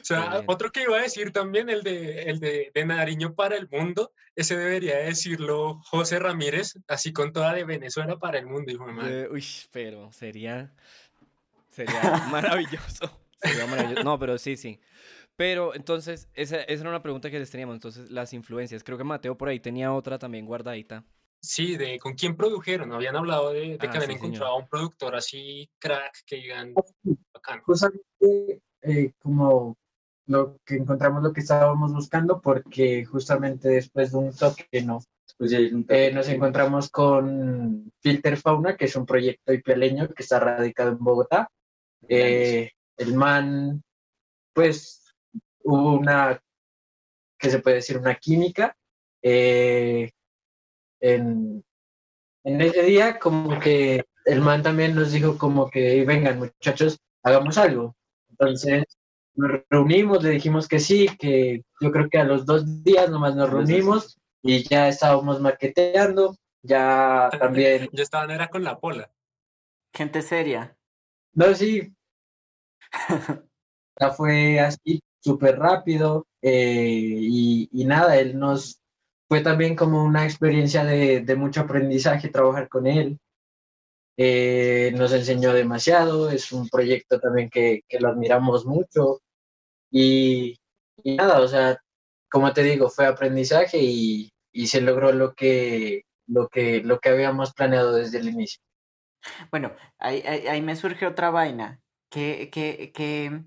O 0.00 0.04
sea, 0.04 0.42
otro 0.46 0.70
que 0.70 0.82
iba 0.82 0.96
a 0.98 1.02
decir 1.02 1.32
también, 1.32 1.68
el 1.68 1.82
de, 1.82 2.22
el 2.22 2.40
de, 2.40 2.70
de 2.74 2.84
Nariño 2.84 3.34
para 3.34 3.56
el 3.56 3.68
mundo, 3.68 4.12
ese 4.36 4.56
debería 4.56 4.98
decirlo 4.98 5.80
José 5.84 6.18
Ramírez, 6.18 6.74
así 6.88 7.12
con 7.12 7.32
toda 7.32 7.52
de 7.54 7.64
Venezuela 7.64 8.18
para 8.18 8.38
el 8.38 8.46
mundo, 8.46 8.70
hijo 8.72 8.86
de 8.86 8.92
madre. 8.92 9.20
Eh, 9.22 9.28
uy, 9.30 9.44
pero 9.72 10.12
sería. 10.12 10.72
Sería 11.70 12.00
maravilloso. 12.30 13.20
Sería 13.42 13.66
maravilloso. 13.66 14.02
No, 14.04 14.18
pero 14.18 14.38
sí, 14.38 14.56
sí. 14.56 14.80
Pero 15.36 15.74
entonces, 15.74 16.28
esa, 16.34 16.60
esa 16.62 16.80
era 16.82 16.90
una 16.90 17.02
pregunta 17.02 17.30
que 17.30 17.38
les 17.38 17.50
teníamos. 17.50 17.74
Entonces, 17.74 18.10
las 18.10 18.32
influencias. 18.32 18.84
Creo 18.84 18.98
que 18.98 19.04
Mateo 19.04 19.38
por 19.38 19.48
ahí 19.48 19.60
tenía 19.60 19.92
otra 19.92 20.18
también 20.18 20.44
guardadita. 20.46 21.04
Sí, 21.42 21.76
de 21.78 21.98
con 21.98 22.14
quién 22.14 22.36
produjeron. 22.36 22.92
Habían 22.92 23.16
hablado 23.16 23.52
de, 23.52 23.60
de 23.70 23.78
que 23.78 23.86
Ah, 23.86 23.90
habían 23.90 24.02
sí, 24.02 24.06
señor. 24.08 24.16
encontrado 24.18 24.52
a 24.52 24.56
un 24.58 24.68
productor 24.68 25.14
así 25.16 25.70
crack 25.78 26.12
que 26.26 26.36
digan 26.36 26.74
bacán. 27.32 27.62
justamente 27.62 28.60
eh, 28.82 29.12
como 29.18 29.78
lo 30.30 30.58
que 30.64 30.76
encontramos 30.76 31.24
lo 31.24 31.32
que 31.32 31.40
estábamos 31.40 31.92
buscando 31.92 32.40
porque 32.40 33.04
justamente 33.04 33.68
después 33.68 34.12
de 34.12 34.18
un 34.18 34.32
toque 34.32 34.82
no 34.82 35.00
Pues 35.36 35.52
eh, 35.52 36.12
nos 36.14 36.28
encontramos 36.28 36.88
con 36.88 37.92
Filter 38.00 38.36
Fauna 38.36 38.76
que 38.76 38.84
es 38.84 38.94
un 38.94 39.06
proyecto 39.06 39.52
ipialeño 39.52 40.08
que 40.08 40.22
está 40.22 40.38
radicado 40.38 40.92
en 40.92 40.98
Bogotá. 40.98 41.50
Eh, 42.08 42.70
el 42.96 43.14
man 43.14 43.82
pues 44.52 45.12
hubo 45.64 45.94
una 45.98 46.40
que 47.36 47.50
se 47.50 47.58
puede 47.58 47.76
decir 47.76 47.98
una 47.98 48.14
química 48.14 48.76
eh, 49.22 50.12
en, 51.00 51.64
en 52.44 52.60
ese 52.60 52.82
día 52.84 53.18
como 53.18 53.58
que 53.58 54.04
el 54.26 54.40
man 54.42 54.62
también 54.62 54.94
nos 54.94 55.10
dijo 55.10 55.36
como 55.36 55.68
que 55.68 56.04
vengan 56.04 56.38
muchachos 56.38 57.00
hagamos 57.24 57.58
algo 57.58 57.96
entonces 58.30 58.84
nos 59.40 59.62
reunimos, 59.70 60.22
le 60.22 60.30
dijimos 60.30 60.68
que 60.68 60.78
sí, 60.78 61.08
que 61.18 61.62
yo 61.80 61.90
creo 61.90 62.08
que 62.08 62.18
a 62.18 62.24
los 62.24 62.44
dos 62.46 62.84
días 62.84 63.10
nomás 63.10 63.34
nos 63.34 63.50
reunimos 63.50 64.18
y 64.42 64.62
ya 64.68 64.88
estábamos 64.88 65.40
maqueteando, 65.40 66.36
ya 66.62 67.30
también, 67.38 67.88
Ya 67.92 68.02
estaban, 68.02 68.30
era 68.30 68.48
con 68.48 68.62
la 68.64 68.78
pola. 68.78 69.10
Gente 69.94 70.22
seria. 70.22 70.76
no, 71.34 71.54
sí, 71.54 71.92
ya 73.98 74.10
fue 74.10 74.60
así 74.60 75.00
súper 75.20 75.58
rápido 75.58 76.26
eh, 76.42 76.88
y, 76.88 77.68
y 77.72 77.84
nada, 77.84 78.18
él 78.18 78.38
nos 78.38 78.80
fue 79.28 79.42
también 79.42 79.76
como 79.76 80.04
una 80.04 80.24
experiencia 80.24 80.84
de, 80.84 81.20
de 81.20 81.36
mucho 81.36 81.60
aprendizaje 81.62 82.28
trabajar 82.28 82.68
con 82.68 82.86
él. 82.86 83.18
Eh, 84.16 84.92
nos 84.96 85.12
enseñó 85.12 85.52
demasiado, 85.54 86.30
es 86.30 86.52
un 86.52 86.68
proyecto 86.68 87.18
también 87.20 87.48
que, 87.48 87.82
que 87.88 88.00
lo 88.00 88.08
admiramos 88.08 88.66
mucho 88.66 89.22
y, 89.90 90.56
y 91.02 91.16
nada, 91.16 91.40
o 91.40 91.48
sea, 91.48 91.78
como 92.30 92.52
te 92.52 92.62
digo, 92.62 92.88
fue 92.90 93.06
aprendizaje 93.06 93.78
y, 93.80 94.30
y 94.52 94.66
se 94.68 94.80
logró 94.80 95.12
lo 95.12 95.34
que, 95.34 96.02
lo, 96.26 96.48
que, 96.48 96.82
lo 96.82 97.00
que 97.00 97.08
habíamos 97.10 97.52
planeado 97.52 97.92
desde 97.94 98.18
el 98.18 98.28
inicio. 98.28 98.60
Bueno, 99.50 99.72
ahí, 99.98 100.22
ahí, 100.22 100.62
me 100.62 100.76
surge 100.76 101.06
otra 101.06 101.30
vaina. 101.30 101.80
que 102.10 102.50
que 102.50 102.92
que 102.92 103.44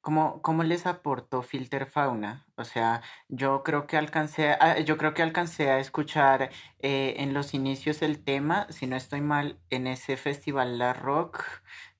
¿cómo, 0.00 0.42
cómo 0.42 0.64
les 0.64 0.86
aportó 0.86 1.42
Filter 1.42 1.86
Fauna? 1.86 2.46
O 2.56 2.64
sea, 2.64 3.02
yo 3.28 3.62
creo 3.62 3.86
que 3.86 3.96
alcancé 3.96 4.56
yo 4.84 4.98
creo 4.98 5.14
que 5.14 5.22
alcancé 5.22 5.70
a 5.70 5.78
escuchar 5.78 6.50
eh, 6.80 7.14
en 7.18 7.34
los 7.34 7.54
inicios 7.54 8.02
el 8.02 8.22
tema, 8.24 8.66
si 8.70 8.86
no 8.86 8.96
estoy 8.96 9.20
mal, 9.22 9.60
en 9.70 9.86
ese 9.86 10.16
festival 10.16 10.78
La 10.78 10.92
Rock 10.92 11.44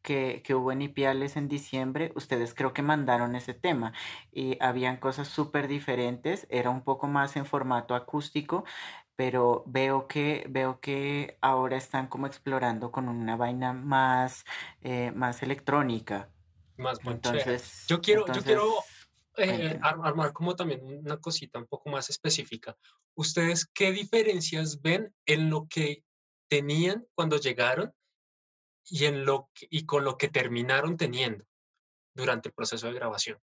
que, 0.02 0.42
que 0.44 0.54
hubo 0.54 0.72
en 0.72 0.82
Ipiales 0.82 1.36
en 1.36 1.48
diciembre, 1.48 2.12
ustedes 2.16 2.54
creo 2.54 2.72
que 2.72 2.82
mandaron 2.82 3.36
ese 3.36 3.54
tema 3.54 3.92
y 4.32 4.56
habían 4.60 4.96
cosas 4.98 5.28
súper 5.28 5.68
diferentes, 5.68 6.46
era 6.50 6.70
un 6.70 6.82
poco 6.82 7.06
más 7.08 7.36
en 7.36 7.46
formato 7.46 7.94
acústico, 7.94 8.64
pero 9.16 9.62
veo 9.66 10.08
que, 10.08 10.46
veo 10.50 10.80
que 10.80 11.38
ahora 11.40 11.76
están 11.76 12.08
como 12.08 12.26
explorando 12.26 12.90
con 12.90 13.08
una 13.08 13.36
vaina 13.36 13.72
más, 13.72 14.44
eh, 14.82 15.12
más 15.14 15.42
electrónica. 15.42 16.28
Más. 16.76 16.98
Entonces, 17.04 17.86
Yo 17.88 18.00
quiero, 18.00 18.26
yo 18.26 18.42
quiero 18.42 18.62
entonces, 19.38 19.74
eh, 19.74 19.78
ar- 19.82 19.98
armar 20.02 20.32
como 20.32 20.56
también 20.56 20.80
una 20.82 21.18
cosita 21.18 21.58
un 21.58 21.66
poco 21.66 21.90
más 21.90 22.10
específica. 22.10 22.76
¿Ustedes 23.14 23.66
qué 23.66 23.92
diferencias 23.92 24.80
ven 24.80 25.14
en 25.26 25.50
lo 25.50 25.66
que 25.68 26.04
tenían 26.48 27.06
cuando 27.14 27.36
llegaron 27.38 27.92
y, 28.88 29.04
en 29.04 29.24
lo 29.24 29.48
que- 29.54 29.66
y 29.70 29.84
con 29.86 30.04
lo 30.04 30.16
que 30.16 30.28
terminaron 30.28 30.96
teniendo 30.96 31.44
durante 32.14 32.48
el 32.48 32.54
proceso 32.54 32.86
de 32.86 32.94
grabación? 32.94 33.38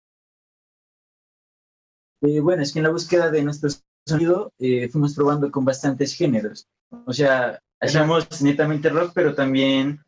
Eh, 2.23 2.41
bueno, 2.41 2.63
es 2.63 2.73
que 2.73 2.79
en 2.79 2.85
la 2.85 2.91
búsqueda 2.91 3.31
de 3.31 3.43
nuestro 3.43 3.69
sonido 4.07 4.53
eh, 4.59 4.89
fuimos 4.89 5.15
probando 5.15 5.51
con 5.51 5.65
bastantes 5.65 6.17
géneros. 6.17 6.67
O 7.07 7.13
sea, 7.13 7.61
hacíamos 7.81 8.41
netamente 8.43 8.89
rock, 8.89 9.13
pero 9.15 9.35
también, 9.35 10.03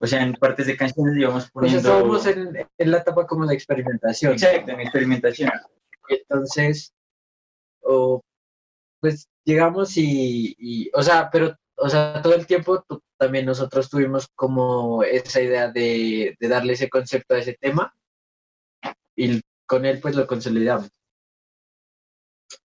o 0.00 0.06
sea, 0.06 0.22
en 0.22 0.34
partes 0.34 0.66
de 0.66 0.76
canciones 0.76 1.16
íbamos 1.16 1.50
Pues 1.50 1.72
poniendo... 1.72 1.78
estábamos 1.80 2.26
en, 2.26 2.56
en 2.78 2.90
la 2.90 2.98
etapa 2.98 3.26
como 3.26 3.46
de 3.46 3.54
experimentación. 3.54 4.32
Exacto, 4.32 4.72
en 4.72 4.80
experimentación. 4.80 5.50
Entonces, 6.08 6.94
o, 7.82 8.22
pues 9.00 9.28
llegamos 9.44 9.96
y, 9.96 10.54
y, 10.58 10.90
o 10.94 11.02
sea, 11.02 11.28
pero, 11.30 11.54
o 11.76 11.88
sea, 11.88 12.22
todo 12.22 12.34
el 12.34 12.46
tiempo 12.46 12.84
también 13.18 13.46
nosotros 13.46 13.90
tuvimos 13.90 14.28
como 14.34 15.02
esa 15.02 15.40
idea 15.40 15.70
de, 15.70 16.36
de 16.38 16.48
darle 16.48 16.74
ese 16.74 16.88
concepto 16.88 17.34
a 17.34 17.38
ese 17.38 17.56
tema 17.60 17.94
y 19.16 19.40
con 19.66 19.84
él 19.84 20.00
pues 20.00 20.14
lo 20.14 20.26
consolidamos. 20.26 20.88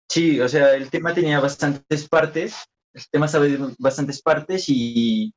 Sí, 0.10 0.42
o 0.42 0.50
sea, 0.50 0.76
el 0.76 0.90
tema 0.90 1.14
tenía 1.14 1.40
bastantes 1.40 2.10
partes, 2.10 2.66
el 2.94 3.04
tema 3.10 3.28
estaba 3.28 3.46
en 3.46 3.74
bastantes 3.80 4.22
partes 4.22 4.66
y 4.68 5.34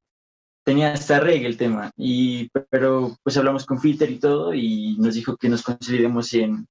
tenía 0.65 0.93
hasta 0.93 1.21
reggae 1.21 1.47
el 1.47 1.57
tema. 1.57 1.93
Y, 1.97 2.49
pero 2.71 3.17
pues 3.23 3.37
hablamos 3.37 3.67
con 3.67 3.81
Filter 3.81 4.11
y 4.11 4.19
todo 4.19 4.53
y 4.53 4.97
nos 4.99 5.15
dijo 5.15 5.37
que 5.37 5.49
nos 5.49 5.63
consolidemos 5.63 6.33
en, 6.35 6.67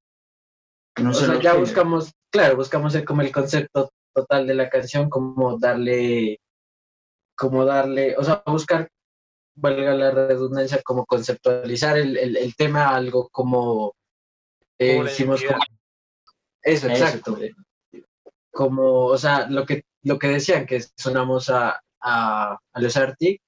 en 0.97 1.07
un 1.07 1.13
O 1.13 1.19
sea, 1.19 1.27
solo 1.27 1.39
ya 1.39 1.51
género. 1.51 1.61
buscamos, 1.61 2.11
claro, 2.31 2.57
buscamos 2.57 2.93
el, 2.95 3.05
como 3.05 3.21
el 3.21 3.31
concepto 3.31 3.91
total 4.13 4.47
de 4.47 4.55
la 4.55 4.69
canción, 4.69 5.09
como 5.09 5.57
darle, 5.57 6.39
como 7.35 7.65
darle, 7.65 8.15
o 8.17 8.23
sea, 8.23 8.43
buscar, 8.45 8.89
valga 9.55 9.93
la 9.93 10.11
redundancia, 10.11 10.81
como 10.83 11.05
conceptualizar 11.05 11.97
el, 11.97 12.17
el, 12.17 12.37
el 12.37 12.55
tema 12.55 12.85
a 12.85 12.95
algo 12.95 13.29
como, 13.29 13.93
eh, 14.79 14.97
Como 14.97 15.07
hicimos 15.07 15.43
como- 15.43 15.59
eso, 16.61 16.87
Eso, 16.87 17.05
exacto. 17.05 17.37
Como, 18.51 19.05
o 19.05 19.17
sea, 19.17 19.47
lo 19.49 19.65
que, 19.65 19.83
lo 20.03 20.19
que 20.19 20.27
decían, 20.27 20.65
que 20.65 20.81
sonamos 20.95 21.49
a, 21.49 21.81
a, 22.01 22.57
a 22.73 22.81
los 22.81 22.95
Arctic, 22.97 23.41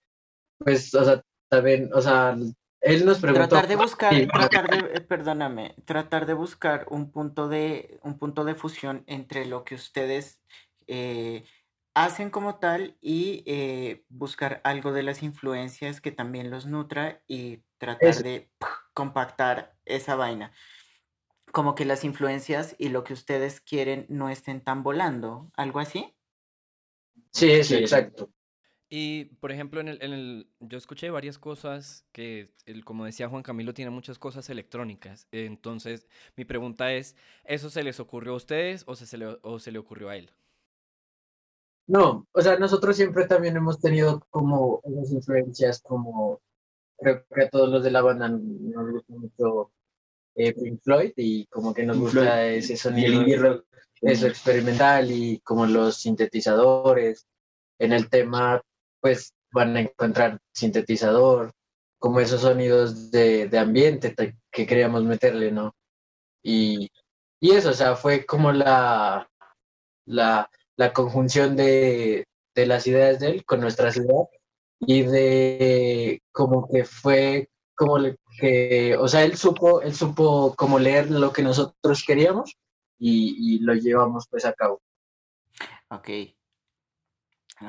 pues, 0.58 0.94
o 0.96 1.06
sea, 1.06 1.22
también, 1.50 1.92
o 1.94 2.02
sea, 2.02 2.36
él 2.82 3.06
nos 3.06 3.20
preguntó. 3.20 3.48
Tratar 3.50 3.68
de 3.68 3.76
buscar, 3.76 4.14
Sí, 4.14 4.28
tratar 4.28 4.70
de, 4.70 4.98
eh, 4.98 5.02
perdóname, 5.02 5.76
tratar 5.86 6.26
de 6.26 6.34
buscar 6.34 6.88
un 6.90 7.12
punto 7.12 7.48
de, 7.48 8.00
un 8.04 8.18
punto 8.18 8.44
de 8.46 8.56
fusión 8.56 9.04
entre 9.08 9.46
lo 9.46 9.64
que 9.64 9.76
ustedes 9.76 10.42
eh, 10.88 11.44
hacen 11.96 12.30
como 12.30 12.60
tal 12.60 12.98
y 13.02 13.44
eh, 13.48 14.06
buscar 14.10 14.62
algo 14.64 14.92
de 14.92 15.02
las 15.02 15.24
influencias 15.24 16.02
que 16.02 16.12
también 16.12 16.52
los 16.52 16.68
nutra 16.68 17.24
y 17.28 17.64
tratar 17.78 18.10
Eso. 18.10 18.24
de 18.24 18.52
compactar 18.94 19.76
esa 19.86 20.16
vaina. 20.16 20.52
Como 21.52 21.74
que 21.74 21.86
las 21.86 22.04
influencias 22.04 22.76
y 22.78 22.90
lo 22.90 23.04
que 23.06 23.14
ustedes 23.14 23.62
quieren 23.62 24.06
no 24.10 24.30
estén 24.30 24.62
tan 24.62 24.84
volando, 24.84 25.52
algo 25.56 25.80
así. 25.80 26.14
Sí, 27.32 27.64
Sí, 27.64 27.76
exacto. 27.76 28.30
Y, 28.90 29.26
por 29.40 29.52
ejemplo, 29.52 29.82
en 29.82 29.88
el, 29.88 29.98
en 30.02 30.14
el, 30.14 30.50
yo 30.60 30.78
escuché 30.78 31.10
varias 31.10 31.40
cosas 31.40 32.06
que, 32.12 32.54
el, 32.66 32.86
como 32.86 33.06
decía 33.06 33.28
Juan 33.28 33.42
Camilo, 33.42 33.74
tiene 33.74 33.90
muchas 33.90 34.20
cosas 34.20 34.50
electrónicas. 34.50 35.28
Entonces, 35.32 36.08
mi 36.36 36.46
pregunta 36.46 36.94
es, 36.94 37.16
¿eso 37.46 37.70
se 37.70 37.84
les 37.84 38.00
ocurrió 38.00 38.34
a 38.34 38.38
ustedes 38.38 38.84
o 38.88 38.96
se, 38.96 39.08
se 39.08 39.18
le, 39.18 39.38
o 39.42 39.60
se 39.60 39.72
le 39.72 39.80
ocurrió 39.80 40.10
a 40.10 40.18
él? 40.18 40.32
No, 41.88 42.28
o 42.32 42.42
sea, 42.42 42.58
nosotros 42.58 42.96
siempre 42.96 43.28
también 43.28 43.56
hemos 43.58 43.80
tenido 43.80 44.26
como 44.32 44.82
esas 44.86 45.12
influencias, 45.12 45.82
como 45.82 46.42
creo 46.98 47.24
que 47.34 47.44
a 47.44 47.50
todos 47.50 47.70
los 47.70 47.84
de 47.84 47.92
la 47.92 48.02
banda 48.02 48.28
nos 48.30 48.92
gusta 48.92 49.14
mucho 49.14 49.72
eh, 50.36 50.54
Pink 50.54 50.82
Floyd 50.82 51.12
y 51.18 51.46
como 51.48 51.74
que 51.74 51.84
nos 51.84 51.96
Pink 51.98 52.06
gusta 52.06 52.22
Floyd 52.22 52.54
ese 52.56 52.78
sonido, 52.78 53.24
rock. 53.42 53.66
eso 54.02 54.28
experimental 54.28 55.12
y 55.12 55.40
como 55.42 55.66
los 55.68 55.98
sintetizadores. 55.98 57.28
En 57.78 57.92
el 57.94 58.10
tema, 58.10 58.62
pues 59.02 59.34
van 59.52 59.76
a 59.76 59.82
encontrar 59.82 60.40
sintetizador, 60.54 61.52
como 62.00 62.20
esos 62.20 62.42
sonidos 62.42 63.12
de, 63.12 63.48
de 63.50 63.60
ambiente 63.60 64.10
te- 64.12 64.38
que 64.52 64.66
queríamos 64.66 65.04
meterle, 65.04 65.52
¿no? 65.52 65.76
Y, 66.42 66.90
y 67.42 67.52
eso, 67.52 67.70
o 67.72 67.74
sea, 67.74 67.96
fue 67.96 68.26
como 68.26 68.52
la, 68.54 69.30
la, 70.06 70.50
la 70.78 70.94
conjunción 70.94 71.56
de, 71.56 72.26
de 72.56 72.66
las 72.66 72.88
ideas 72.88 73.20
de 73.20 73.28
él 73.30 73.46
con 73.46 73.62
nuestras 73.62 73.98
ideas 73.98 74.28
y 74.80 75.04
de 75.04 76.22
como 76.32 76.68
que 76.70 76.84
fue 76.86 77.50
como 77.76 77.98
que, 78.40 78.96
o 78.98 79.08
sea, 79.08 79.24
él 79.24 79.38
supo, 79.38 79.82
él 79.82 79.94
supo 79.94 80.54
como 80.56 80.80
leer 80.80 81.12
lo 81.12 81.32
que 81.34 81.44
nosotros 81.44 82.04
queríamos 82.06 82.56
y, 82.98 83.56
y 83.56 83.60
lo 83.60 83.74
llevamos 83.74 84.28
pues 84.30 84.46
a 84.46 84.54
cabo. 84.54 84.82
Ok. 85.90 86.10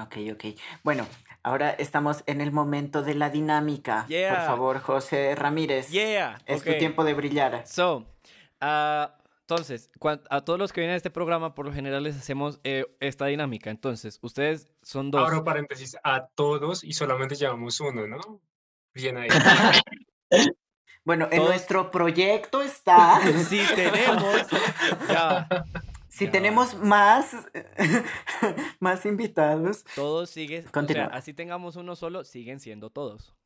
Ok, 0.02 0.16
ok. 0.32 0.44
Bueno, 0.82 1.06
ahora 1.42 1.70
estamos 1.70 2.24
en 2.26 2.40
el 2.40 2.50
momento 2.50 3.02
de 3.02 3.14
la 3.14 3.30
dinámica. 3.30 4.02
Por 4.02 4.10
Yeah. 4.10 4.46
favor, 4.46 4.80
José 4.80 5.34
Ramírez. 5.36 5.90
Yeah. 5.90 6.38
Es 6.46 6.64
tu 6.64 6.72
ok. 6.72 6.78
tiempo 6.78 7.04
de 7.04 7.14
brillar. 7.14 7.66
So, 7.66 8.04
ah, 8.60 9.16
entonces, 9.48 9.90
a 10.28 10.40
todos 10.44 10.58
los 10.58 10.72
que 10.72 10.80
vienen 10.80 10.94
a 10.94 10.96
este 10.96 11.08
programa, 11.10 11.54
por 11.54 11.66
lo 11.66 11.72
general 11.72 12.02
les 12.02 12.16
hacemos 12.16 12.58
eh, 12.64 12.84
esta 12.98 13.26
dinámica. 13.26 13.70
Entonces, 13.70 14.18
ustedes 14.20 14.66
son 14.82 15.12
dos. 15.12 15.24
Abro 15.24 15.44
paréntesis, 15.44 15.96
a 16.02 16.26
todos 16.26 16.82
y 16.82 16.92
solamente 16.92 17.36
llevamos 17.36 17.78
uno, 17.78 18.08
¿no? 18.08 18.40
Bien 18.92 19.16
ahí. 19.18 19.28
Bueno, 21.04 21.26
en 21.30 21.38
Todos- 21.38 21.50
nuestro 21.50 21.90
proyecto 21.92 22.60
está. 22.62 23.20
Si 23.48 23.60
tenemos. 23.76 24.24
Ya, 25.08 25.46
si 26.08 26.24
Ya. 26.24 26.30
tenemos 26.32 26.74
más, 26.74 27.36
más 28.80 29.06
invitados. 29.06 29.84
todos 29.94 30.30
siguen. 30.30 30.64
O 30.74 30.86
sea, 30.88 31.06
así 31.12 31.32
tengamos 31.32 31.76
uno 31.76 31.94
solo, 31.94 32.24
siguen 32.24 32.58
siendo 32.58 32.90
todos. 32.90 33.36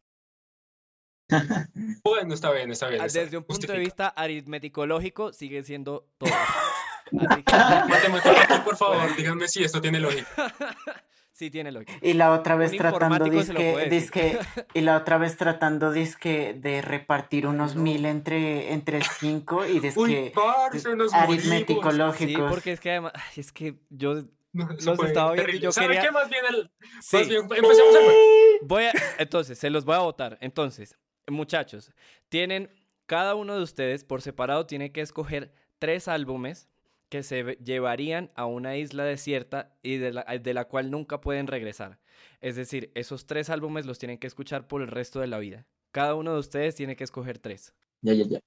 Bueno, 2.02 2.34
está 2.34 2.50
bien, 2.52 2.70
está 2.70 2.88
bien. 2.88 3.00
Ah, 3.02 3.06
está 3.06 3.20
Desde 3.20 3.36
un 3.36 3.44
punto 3.44 3.72
de 3.72 3.78
vista 3.78 4.08
aritmético-lógico, 4.08 5.32
siguen 5.32 5.64
siendo. 5.64 6.06
Así 6.20 7.42
que 7.42 7.52
Matemáticos, 7.56 8.60
por 8.64 8.76
favor, 8.76 9.16
díganme 9.16 9.48
si 9.48 9.64
esto 9.64 9.80
tiene 9.80 9.98
lógica. 9.98 10.28
sí 11.32 11.50
tiene 11.50 11.72
lógica. 11.72 11.94
Y 12.02 12.12
la 12.12 12.30
otra 12.32 12.54
vez 12.54 12.70
Un 12.72 12.78
tratando 12.78 13.24
decir. 13.24 13.54
dizque- 13.90 14.66
y 14.74 14.80
la 14.82 14.96
otra 14.96 15.18
vez 15.18 15.36
tratando 15.36 15.90
dizque 15.90 16.54
de 16.54 16.82
repartir 16.82 17.46
unos 17.46 17.74
no. 17.74 17.82
mil 17.82 18.04
entre, 18.04 18.72
entre 18.72 19.00
cinco 19.02 19.66
y 19.66 19.80
nos 19.80 21.12
aritmético 21.14 21.82
morimos. 21.82 22.16
Sí, 22.16 22.34
porque 22.48 22.72
es 22.72 22.80
que 22.80 22.90
además. 22.90 23.12
Es 23.36 23.50
que 23.52 23.74
yo. 23.88 24.22
No, 24.52 24.68
Los 24.68 24.98
estaba 25.04 25.32
viendo 25.32 25.52
y 25.52 25.58
yo 25.60 25.70
¿Sabe 25.72 25.86
quería- 25.88 26.02
qué? 26.02 26.10
Más 26.10 26.28
bien, 26.28 26.44
el, 26.48 26.70
Sí. 27.00 27.16
más 27.18 27.28
bien, 27.28 27.42
empecemos 27.42 27.94
el 27.94 28.04
juego. 28.04 28.18
Voy 28.62 28.84
a, 28.84 28.92
entonces, 29.18 29.58
se 29.58 29.70
los 29.70 29.84
voy 29.84 29.94
a 29.94 30.00
votar. 30.00 30.38
Entonces, 30.40 30.96
muchachos, 31.28 31.92
tienen, 32.28 32.70
cada 33.06 33.34
uno 33.34 33.56
de 33.56 33.62
ustedes 33.62 34.04
por 34.04 34.22
separado 34.22 34.66
tiene 34.66 34.92
que 34.92 35.00
escoger 35.00 35.52
tres 35.78 36.08
álbumes 36.08 36.68
que 37.08 37.22
se 37.24 37.58
llevarían 37.64 38.30
a 38.36 38.46
una 38.46 38.76
isla 38.76 39.04
desierta 39.04 39.74
y 39.82 39.96
de 39.96 40.12
la, 40.12 40.22
de 40.24 40.54
la 40.54 40.66
cual 40.66 40.90
nunca 40.90 41.20
pueden 41.20 41.48
regresar. 41.48 41.98
Es 42.40 42.54
decir, 42.56 42.92
esos 42.94 43.26
tres 43.26 43.50
álbumes 43.50 43.84
los 43.84 43.98
tienen 43.98 44.18
que 44.18 44.28
escuchar 44.28 44.68
por 44.68 44.80
el 44.82 44.88
resto 44.88 45.20
de 45.20 45.26
la 45.26 45.38
vida. 45.38 45.66
Cada 45.90 46.14
uno 46.14 46.32
de 46.32 46.38
ustedes 46.38 46.76
tiene 46.76 46.94
que 46.94 47.02
escoger 47.04 47.38
tres. 47.38 47.74
Ya, 48.02 48.12
ya, 48.14 48.24
ya. 48.26 48.38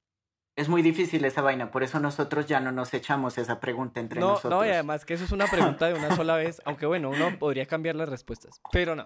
Es 0.56 0.70
muy 0.70 0.84
difícil 0.84 1.26
esa 1.26 1.42
vaina, 1.42 1.72
por 1.72 1.82
eso 1.82 2.00
nosotros 2.00 2.46
ya 2.46 2.60
no 2.60 2.72
nos 2.72 2.94
echamos 2.94 3.40
esa 3.40 3.60
pregunta 3.60 4.00
entre 4.00 4.20
No, 4.20 4.30
nosotros. 4.30 4.52
no, 4.52 4.66
y 4.66 4.70
además 4.70 5.04
que 5.04 5.16
eso 5.16 5.24
es 5.26 5.32
una 5.32 5.48
pregunta 5.48 5.88
de 5.88 5.96
una 5.96 6.16
sola 6.16 6.36
vez, 6.36 6.62
aunque 6.64 6.86
bueno, 6.86 7.10
uno 7.10 7.38
podría 7.40 7.66
cambiar 7.66 7.96
las 7.96 8.08
respuestas, 8.08 8.62
pero 8.72 8.96
no. 8.96 9.04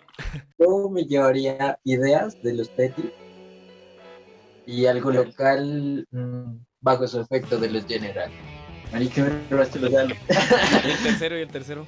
Yo 0.60 0.90
me 0.90 1.06
llevaría 1.06 1.80
ideas 1.86 2.42
de 2.44 2.54
los 2.54 2.68
Petty 2.68 3.14
y 4.68 4.86
algo 4.86 5.12
local 5.12 6.06
mm, 6.12 6.58
bajo 6.82 7.08
su 7.08 7.22
efecto 7.22 7.58
de 7.58 7.70
los 7.72 7.86
General. 7.86 8.30
Marica, 8.92 9.24
me 9.24 9.48
robaste 9.50 9.80
los 9.80 9.92
datos. 9.92 10.18
El 10.84 11.04
tercero 11.04 11.38
y 11.38 11.42
el 11.42 11.48
tercero. 11.48 11.88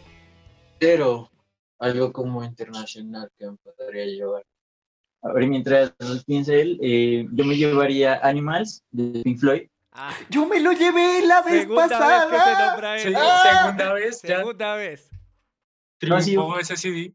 Pero 0.79 1.29
algo 1.77 2.11
como 2.13 2.43
internacional 2.43 3.29
que 3.37 3.47
me 3.47 3.57
podría 3.57 4.05
llevar. 4.05 4.43
A 5.21 5.33
ver, 5.33 5.47
mientras 5.47 5.93
piensa 6.25 6.53
él, 6.53 6.79
eh, 6.81 7.27
yo 7.33 7.43
me 7.43 7.57
llevaría 7.57 8.19
Animals 8.23 8.81
de 8.91 9.21
Pink 9.23 9.39
Floyd. 9.39 9.67
Ah, 9.91 10.13
Yo 10.29 10.45
me 10.45 10.61
lo 10.61 10.71
llevé 10.71 11.25
la 11.25 11.41
vez 11.41 11.63
segunda 11.63 11.89
pasada. 11.89 12.27
vez 12.27 12.41
que 12.41 12.49
se 12.49 12.63
nombra 12.65 12.99
Sí. 12.99 13.13
¡Ah! 13.17 13.61
segunda 13.61 13.93
vez, 13.93 14.21
ya 14.21 14.37
Segunda 14.37 14.75
vez. 14.75 15.09
No, 16.01 16.21
sí, 16.21 16.31
triunfó 16.31 16.59
ese 16.59 16.77
CD. 16.77 17.13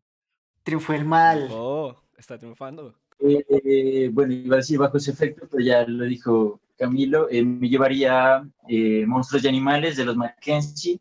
Triunfó 0.62 0.92
el 0.92 1.05
mal. 1.07 1.48
Oh, 1.50 1.96
está 2.18 2.37
triunfando. 2.37 2.94
Eh, 3.20 3.44
eh, 3.48 4.11
bueno, 4.12 4.33
iba 4.33 4.57
a 4.57 4.59
decir 4.59 4.79
bajo 4.79 4.96
ese 4.98 5.11
efecto, 5.12 5.46
pero 5.50 5.62
ya 5.64 5.85
lo 5.87 6.05
dijo 6.05 6.61
Camilo. 6.77 7.29
Eh, 7.31 7.44
me 7.44 7.68
llevaría 7.68 8.46
eh, 8.68 9.05
Monstruos 9.07 9.44
y 9.44 9.48
Animales 9.48 9.96
de 9.96 10.05
los 10.05 10.16
Mackenzie. 10.16 11.00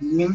Y, 0.00 0.26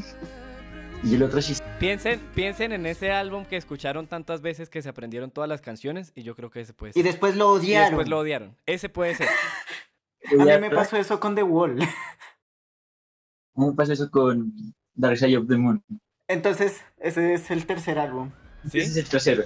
y 1.03 1.15
el 1.15 1.23
otro 1.23 1.41
sí. 1.41 1.53
Piensen, 1.79 2.19
piensen 2.35 2.71
en 2.73 2.85
ese 2.85 3.11
álbum 3.11 3.45
que 3.45 3.55
escucharon 3.57 4.07
tantas 4.07 4.41
veces 4.41 4.69
que 4.69 4.81
se 4.81 4.89
aprendieron 4.89 5.31
todas 5.31 5.47
las 5.49 5.61
canciones 5.61 6.11
y 6.15 6.23
yo 6.23 6.35
creo 6.35 6.49
que 6.49 6.61
ese 6.61 6.73
puede 6.73 6.91
Y 6.91 6.93
ser. 6.95 7.03
después 7.03 7.35
lo 7.37 7.55
Y 7.55 7.59
odiaron. 7.59 7.89
después 7.91 8.09
lo 8.09 8.19
odiaron. 8.19 8.57
Ese 8.65 8.89
puede 8.89 9.15
ser. 9.15 9.27
A 10.39 10.43
mí 10.43 10.59
me 10.59 10.69
pasó 10.69 10.97
eso 10.97 11.19
con 11.19 11.35
The 11.35 11.43
Wall. 11.43 11.79
A 13.55 13.59
mí 13.61 13.67
me 13.67 13.73
pasó 13.73 13.93
eso 13.93 14.11
con 14.11 14.53
Dark 14.93 15.17
Side 15.17 15.37
of 15.37 15.47
the 15.47 15.57
Moon. 15.57 15.83
Entonces, 16.27 16.81
ese 16.99 17.33
es 17.33 17.49
el 17.51 17.65
tercer 17.65 17.97
álbum. 17.97 18.31
¿Sí? 18.69 18.79
Ese 18.79 18.91
es 18.91 18.97
el 18.97 19.05
tercero. 19.09 19.43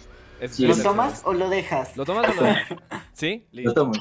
Sí, 0.50 0.68
¿Lo 0.68 0.76
tomas 0.78 1.22
o 1.26 1.34
lo 1.34 1.50
dejas? 1.50 1.96
¿Lo 1.96 2.06
tomas 2.06 2.30
o 2.30 2.34
lo 2.34 2.44
dejas? 2.44 2.68
¿Sí? 3.14 3.48
Lo 3.52 3.62
Listo. 3.62 3.74
tomo. 3.74 3.94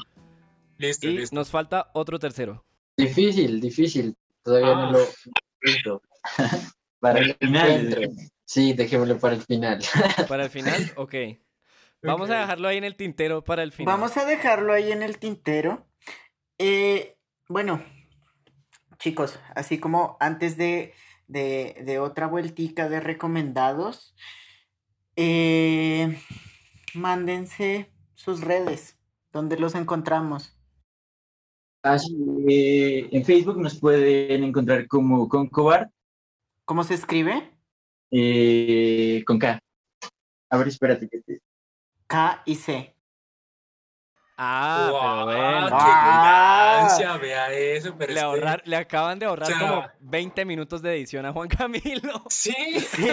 Listo, 0.77 1.07
Y 1.07 1.17
listo. 1.19 1.35
nos 1.35 1.49
falta 1.49 1.89
otro 1.93 2.19
tercero. 2.19 2.65
Difícil, 2.97 3.61
difícil. 3.61 4.15
Todavía 4.43 4.71
Ah. 4.71 4.75
no 4.75 4.91
lo 4.91 4.99
encuentro. 5.63 6.01
Para 6.99 7.19
el 7.19 7.35
final. 7.35 8.09
Sí, 8.45 8.73
dejémoslo 8.73 9.17
para 9.19 9.35
el 9.35 9.41
final. 9.41 9.79
Para 10.27 10.43
el 10.45 10.49
final, 10.49 10.91
ok. 10.95 11.15
Vamos 12.01 12.29
a 12.29 12.39
dejarlo 12.41 12.67
ahí 12.67 12.77
en 12.77 12.83
el 12.83 12.95
tintero 12.97 13.43
para 13.43 13.63
el 13.63 13.71
final. 13.71 13.93
Vamos 13.95 14.17
a 14.17 14.25
dejarlo 14.25 14.73
ahí 14.73 14.91
en 14.91 15.01
el 15.03 15.17
tintero. 15.17 15.87
Eh, 16.57 17.15
bueno, 17.47 17.81
chicos, 18.99 19.39
así 19.55 19.79
como 19.79 20.17
antes 20.19 20.57
de, 20.57 20.93
de, 21.27 21.81
de 21.85 21.99
otra 21.99 22.27
vueltica 22.27 22.89
de 22.89 22.99
recomendados, 22.99 24.15
eh, 25.15 26.19
mándense 26.93 27.91
sus 28.15 28.41
redes, 28.41 28.97
donde 29.31 29.57
los 29.57 29.75
encontramos. 29.75 30.55
Así, 31.83 32.15
eh, 32.47 33.09
en 33.11 33.25
Facebook 33.25 33.59
nos 33.59 33.77
pueden 33.79 34.43
encontrar 34.43 34.87
como 34.87 35.27
Concobar 35.27 35.91
¿Cómo 36.65 36.83
se 36.85 36.93
escribe? 36.93 37.51
eh, 38.11 39.21
con 39.27 39.37
K. 39.37 39.59
A 40.49 40.57
ver, 40.57 40.67
espérate. 40.69 41.09
que 41.09 41.19
te- 41.21 41.41
K 42.07 42.41
y 42.45 42.55
C. 42.55 42.95
Ah, 44.37 44.87
pero 44.87 45.25
bueno. 45.25 45.67
¡Qué 45.67 45.73
Ah. 45.75 46.77
elegancia! 46.79 47.17
Vea 47.17 47.51
eso, 47.53 47.95
pero 47.97 48.13
Le, 48.13 48.19
este- 48.19 48.25
ahorrar, 48.25 48.61
le 48.65 48.75
acaban 48.77 49.19
de 49.19 49.25
ahorrar 49.25 49.51
O 49.51 49.55
sea- 49.57 49.59
como 49.69 49.87
20 49.99 50.45
minutos 50.45 50.81
de 50.81 50.95
edición 50.95 51.25
a 51.25 51.33
Juan 51.33 51.47
Camilo. 51.49 52.23
Sí, 52.29 52.53
Sí. 52.79 53.07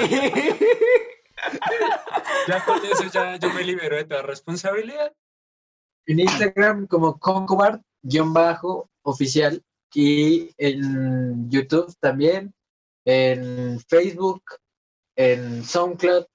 ya 2.49 2.65
con 2.65 2.79
eso 2.85 3.05
ya 3.13 3.37
yo 3.37 3.53
me 3.53 3.63
libero 3.65 3.97
de 3.97 4.05
toda 4.05 4.23
responsabilidad. 4.23 5.13
En 6.07 6.21
Instagram 6.21 6.87
como 6.87 7.19
Concobard-oficial 7.19 9.63
y 9.95 10.51
en 10.59 11.51
YouTube 11.51 11.93
también, 12.01 12.55
en 13.05 13.79
Facebook, 13.81 14.43
en 15.17 15.65
SoundCloud 15.65 16.27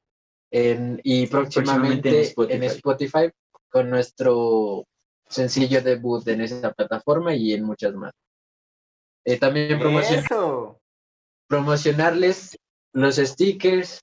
en- 0.52 1.00
y 1.04 1.26
próximamente 1.28 2.10
Próximamente 2.10 2.56
en 2.56 2.64
en 2.64 2.70
Spotify. 2.70 3.26
Spotify. 3.26 3.32
con 3.70 3.90
nuestro 3.90 4.86
sencillo 5.28 5.82
debut 5.82 6.26
en 6.30 6.40
esa 6.42 6.72
plataforma 6.72 7.34
y 7.36 7.54
en 7.54 7.64
muchas 7.66 7.94
más. 7.96 8.14
Eh, 9.26 9.38
también 9.38 9.78
promocion- 9.80 10.24
Eso. 10.24 10.80
promocionarles 11.50 12.58
los 12.94 13.16
stickers 13.18 14.00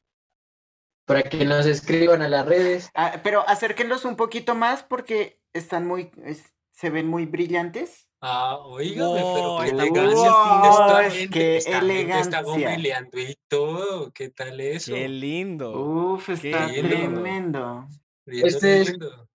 para 1.05 1.23
que 1.23 1.45
nos 1.45 1.67
escriban 1.67 2.23
a 2.23 2.29
las 2.29 2.47
redes. 2.47 2.91
Ah, 2.95 3.21
pero 3.23 3.49
acérquenlos 3.49 4.05
un 4.05 4.17
poquito 4.17 4.55
más 4.55 4.83
porque 4.83 5.41
están 5.53 5.87
muy, 5.87 6.11
es- 6.25 6.53
se 6.71 6.91
ven 6.91 7.07
muy 7.07 7.27
brillantes. 7.27 8.09
Ah, 8.21 8.57
oígame, 8.59 9.21
pero 9.35 9.59
qué 9.63 9.69
elegancia. 9.71 10.31
Wow, 10.31 10.71
esta 10.71 11.07
es 11.07 11.15
gente, 11.15 11.39
qué 11.39 11.57
esta 11.57 11.71
gente 11.81 12.01
está 12.03 12.39
elegancia. 12.39 12.43
gomeleando 12.43 13.19
y 13.21 13.37
todo. 13.49 14.13
¿Qué 14.13 14.29
tal 14.31 14.61
eso? 14.61 14.95
Qué 14.95 15.09
lindo. 15.09 15.73
Uf, 16.15 16.29
está 16.29 16.69
tremendo. 16.69 17.89
Lindo, 18.27 18.47
Este 18.47 18.81
es- 18.83 18.91
lindo. 18.91 19.29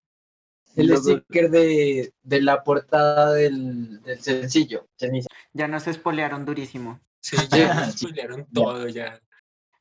El 0.75 0.95
sticker 0.95 1.49
de, 1.49 2.13
de 2.21 2.41
la 2.41 2.63
portada 2.63 3.33
del, 3.33 3.99
del 4.03 4.21
sencillo, 4.21 4.87
Ceniza. 4.95 5.27
Ya 5.51 5.67
nos 5.67 5.87
espolearon 5.87 6.45
durísimo. 6.45 6.99
Sí, 7.19 7.35
ya 7.49 7.73
nos 7.87 7.93
spoilearon 7.97 8.45
todo 8.53 8.87
ya. 8.87 9.19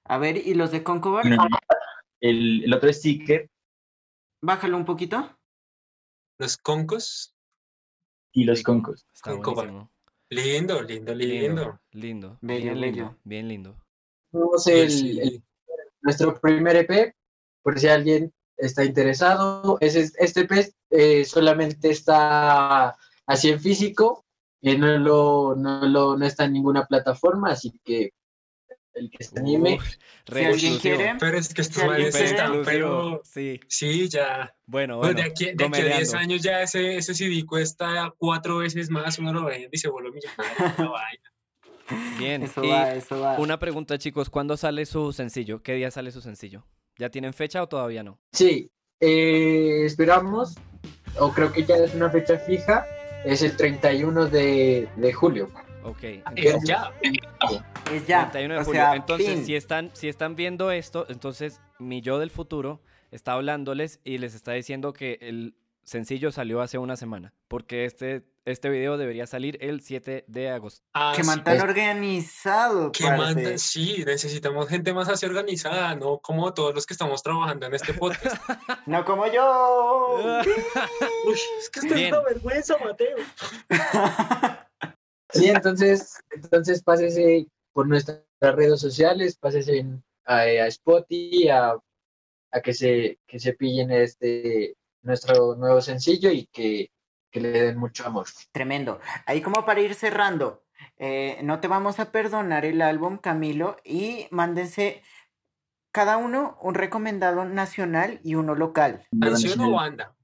A 0.09 0.19
ver, 0.19 0.37
¿y 0.37 0.55
los 0.55 0.71
de 0.71 0.83
Concobar? 0.83 1.25
El, 2.21 2.65
el 2.65 2.73
otro 2.75 2.93
sticker 2.93 3.49
Bájalo 4.43 4.77
un 4.77 4.85
poquito. 4.85 5.37
Los 6.39 6.57
concos. 6.59 7.35
y 8.33 8.45
los 8.45 8.63
concos. 8.63 9.05
Está 9.15 9.31
Con 9.33 9.43
coba. 9.43 9.55
buenísimo. 9.63 9.91
Lindo, 10.31 10.83
lindo, 10.83 11.15
lindo. 11.15 11.81
Lindo. 11.93 12.39
Bello, 12.43 12.65
bien 12.65 12.81
lindo. 12.81 13.17
Bien 13.25 13.49
lindo. 13.49 13.77
Tenemos 14.31 14.67
Y 14.67 14.71
el, 14.73 15.19
el- 15.21 15.43
nuestro 16.03 16.39
primer 16.41 16.77
EP, 16.77 17.15
por 17.63 17.79
si 17.81 17.89
alguien 17.89 18.33
está 18.57 18.85
interesado, 18.85 19.79
ese, 19.81 20.11
este 20.19 20.45
pez 20.45 20.77
eh, 20.91 21.25
solamente 21.25 21.91
está 21.91 22.97
así 23.27 23.49
en 23.51 23.61
físico, 23.61 24.25
eh, 24.63 24.77
no, 24.79 24.87
lo, 24.99 25.55
no, 25.57 25.87
lo, 25.87 26.17
no 26.17 26.25
está 26.27 26.45
en 26.45 26.53
ninguna 26.53 26.87
plataforma, 26.87 27.51
así 27.51 27.73
que 27.85 28.13
el 28.97 29.11
que 29.11 29.23
se 29.25 29.39
anime. 29.39 29.75
Uf, 29.77 29.85
Si 30.33 30.45
alguien 30.45 30.79
quiere, 30.79 31.15
Pero 31.21 31.39
es 31.39 31.55
que 31.55 31.63
Si 31.63 31.71
están, 31.71 32.01
Exclusivo, 32.01 32.63
pero 32.65 33.21
Sí, 33.25 33.61
sí, 33.69 34.09
ya. 34.09 34.55
bueno, 34.67 34.99
Pues 35.01 35.15
bueno. 35.15 35.23
de 35.23 35.31
aquí, 35.31 35.45
de 35.55 35.65
aquí 35.65 35.81
a 35.81 35.85
10 35.85 36.11
gomeleando. 36.11 36.19
años 36.19 36.43
ya 36.43 36.63
ese, 36.63 36.97
ese 36.97 37.15
CD 37.15 37.45
cuesta 37.47 38.13
cuatro 38.19 38.59
veces 38.59 38.91
más, 38.91 39.19
uno 39.19 39.33
lo 39.33 39.45
vende 39.45 39.69
y 39.71 39.79
se 39.79 39.89
vuelve 39.89 40.11
millonario. 40.11 40.93
Bien, 42.19 42.43
Eso 42.43 42.65
y 42.65 42.69
va, 42.69 42.95
eso 42.95 43.21
va. 43.21 43.39
una 43.39 43.59
pregunta, 43.61 43.97
chicos, 43.99 44.29
¿cuándo 44.29 44.57
sale 44.57 44.85
su 44.87 45.13
sencillo? 45.13 45.63
¿Qué 45.63 45.75
día 45.75 45.91
sale 45.93 46.11
su 46.11 46.21
sencillo? 46.21 46.65
¿Ya 46.99 47.11
tienen 47.11 47.33
fecha 47.33 47.63
o 47.63 47.69
todavía 47.69 48.03
no? 48.03 48.19
Sí, 48.33 48.71
eh, 49.01 49.83
esperamos, 49.85 50.57
o 51.21 51.33
creo 51.33 51.53
que 51.53 51.65
ya 51.65 51.77
es 51.77 51.95
una 51.95 52.11
fecha 52.11 52.39
fija, 52.39 52.85
es 53.25 53.43
el 53.43 53.57
31 53.57 54.27
de, 54.27 54.89
de 54.97 55.13
julio. 55.13 55.49
Ok. 55.87 56.03
Es 56.03 56.23
entonces- 56.35 56.69
ya. 56.69 56.93
Es 57.93 58.07
ya. 58.07 58.31
31 58.31 58.55
de 58.55 58.61
o 58.61 58.65
julio. 58.65 58.81
sea, 58.81 58.95
entonces, 58.97 59.29
pin. 59.35 59.47
si 59.47 59.55
están, 59.55 59.91
si 59.95 60.09
están 60.09 60.35
viendo 60.37 60.71
esto, 60.71 61.07
entonces 61.09 61.61
mi 61.79 62.01
yo 62.01 62.19
del 62.19 62.31
futuro 62.31 62.81
está 63.11 63.33
hablándoles 63.33 64.01
y 64.05 64.19
les 64.19 64.35
está 64.35 64.53
diciendo 64.53 64.93
que 64.93 65.19
el 65.21 65.55
sencillo 65.85 66.33
salió 66.33 66.61
hace 66.61 66.79
una 66.79 66.97
semana. 66.97 67.33
Porque 67.47 67.85
este, 67.85 68.25
este 68.45 68.69
video 68.69 68.97
debería 68.99 69.29
salir 69.29 69.57
el 69.61 69.81
7 69.81 70.25
de 70.27 70.51
agosto. 70.51 70.85
Ah, 70.95 71.13
Que 71.15 71.23
sí. 71.23 71.29
man 71.29 71.45
tan 71.45 71.61
organizado, 71.61 72.91
Que 72.91 73.05
manda, 73.05 73.57
sí, 73.57 74.03
necesitamos 74.05 74.69
gente 74.69 74.93
más 74.93 75.09
así 75.09 75.25
organizada, 75.27 75.95
no 75.95 76.19
como 76.19 76.53
todos 76.55 76.75
los 76.75 76.85
que 76.87 76.95
estamos 76.95 77.23
trabajando 77.23 77.67
en 77.67 77.75
este 77.75 77.95
podcast. 77.95 78.37
No 78.87 79.05
como 79.05 79.27
yo. 79.29 80.43
Uy, 81.27 81.39
es 81.61 81.71
que 81.71 81.81
esto 81.81 81.95
Bien. 81.95 82.07
es 82.09 82.13
una 82.13 82.23
vergüenza, 82.29 82.77
Mateo. 82.85 83.17
Sí, 85.31 85.49
entonces, 85.49 86.21
entonces 86.31 86.83
pásese 86.83 87.47
por 87.73 87.87
nuestras 87.89 88.23
redes 88.41 88.81
sociales, 88.81 89.37
pásese 89.37 89.79
en- 89.79 90.05
a, 90.25 90.39
a 90.41 90.67
Spotify, 90.69 91.49
a, 91.49 91.75
a 92.53 92.61
que 92.61 92.75
se 92.75 93.19
que 93.27 93.39
se 93.39 93.53
pillen 93.55 93.91
este 93.91 94.77
nuestro 95.03 95.55
nuevo 95.57 95.81
sencillo 95.81 96.31
y 96.31 96.47
que, 96.47 96.91
que 97.31 97.41
le 97.41 97.51
den 97.51 97.79
mucho 97.79 98.07
amor. 98.07 98.27
Tremendo. 98.53 99.01
Ahí 99.27 99.41
como 99.41 99.65
para 99.65 99.81
ir 99.81 99.95
cerrando, 99.95 100.65
eh, 100.99 101.39
no 101.43 101.61
te 101.61 101.69
vamos 101.69 102.01
a 102.01 102.11
perdonar 102.11 102.65
el 102.65 102.83
álbum, 102.83 103.19
Camilo, 103.19 103.77
y 103.85 104.27
mándense 104.31 105.03
cada 105.93 106.17
uno 106.17 106.59
un 106.61 106.75
recomendado 106.75 107.45
nacional 107.45 108.21
y 108.23 108.35
uno 108.35 108.55
local. 108.55 109.07
¿Canción 109.21 109.61
o 109.61 109.73
banda? 109.73 110.15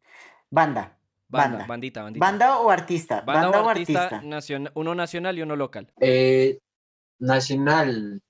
Banda. 0.51 0.99
Banda, 1.33 1.59
Banda. 1.59 1.67
bandita, 1.67 2.03
bandita. 2.03 2.27
Banda 2.27 2.59
o 2.61 2.71
artista. 2.71 3.21
Banda 3.23 3.43
Banda, 3.49 3.63
o 3.63 3.69
artista, 3.71 4.05
artista. 4.05 4.23
nacion- 4.27 4.71
uno 4.75 4.95
nacional 4.95 5.39
y 5.39 5.43
uno 5.43 5.57
local. 5.57 5.91
Eh, 6.01 6.59
nacional, 7.19 8.21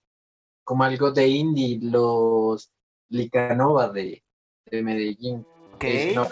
como 0.64 0.84
algo 0.84 1.10
de 1.10 1.26
indie, 1.26 1.78
los 1.82 2.70
Licanova 3.08 3.88
de, 3.88 4.22
de 4.70 4.82
Medellín. 4.82 5.44
Ok, 5.74 5.84
Es 5.84 6.16
una, 6.16 6.28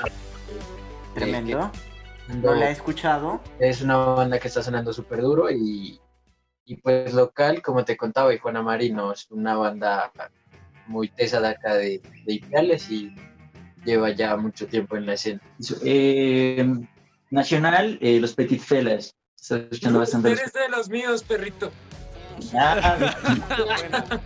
tremendo. 1.14 1.70
que- 2.28 2.34
No 2.34 2.54
la 2.54 2.68
he 2.68 2.72
escuchado. 2.72 3.40
es 3.58 3.82
una 3.82 3.96
banda 3.96 4.38
que 4.38 4.48
está 4.48 4.62
sonando 4.62 4.92
súper 4.92 5.20
duro 5.20 5.50
y, 5.50 6.00
y 6.64 6.76
pues 6.76 7.12
local, 7.12 7.60
como 7.60 7.84
te 7.84 7.96
contaba, 7.96 8.32
y 8.32 8.38
Juana 8.38 8.62
Marino 8.62 9.12
es 9.12 9.28
una 9.30 9.56
banda 9.56 10.12
muy 10.86 11.08
tesa 11.08 11.40
de 11.40 11.48
acá 11.48 11.74
de, 11.74 12.00
de 12.24 12.32
Ipiales 12.34 12.88
y 12.90 13.14
lleva 13.84 14.10
ya 14.10 14.36
mucho 14.36 14.66
tiempo 14.66 14.96
en 14.96 15.06
la 15.06 15.14
escena. 15.14 15.40
Eh, 15.84 16.66
nacional, 17.30 17.98
eh, 18.00 18.20
los 18.20 18.34
Petit 18.34 18.60
Felas. 18.60 19.14
Estoy 19.40 19.60
escuchando 19.70 20.00
bastante. 20.00 20.32
Eres 20.32 20.52
de 20.52 20.68
los 20.68 20.88
míos, 20.90 21.22
perrito. 21.22 21.70
Ah, 22.54 23.16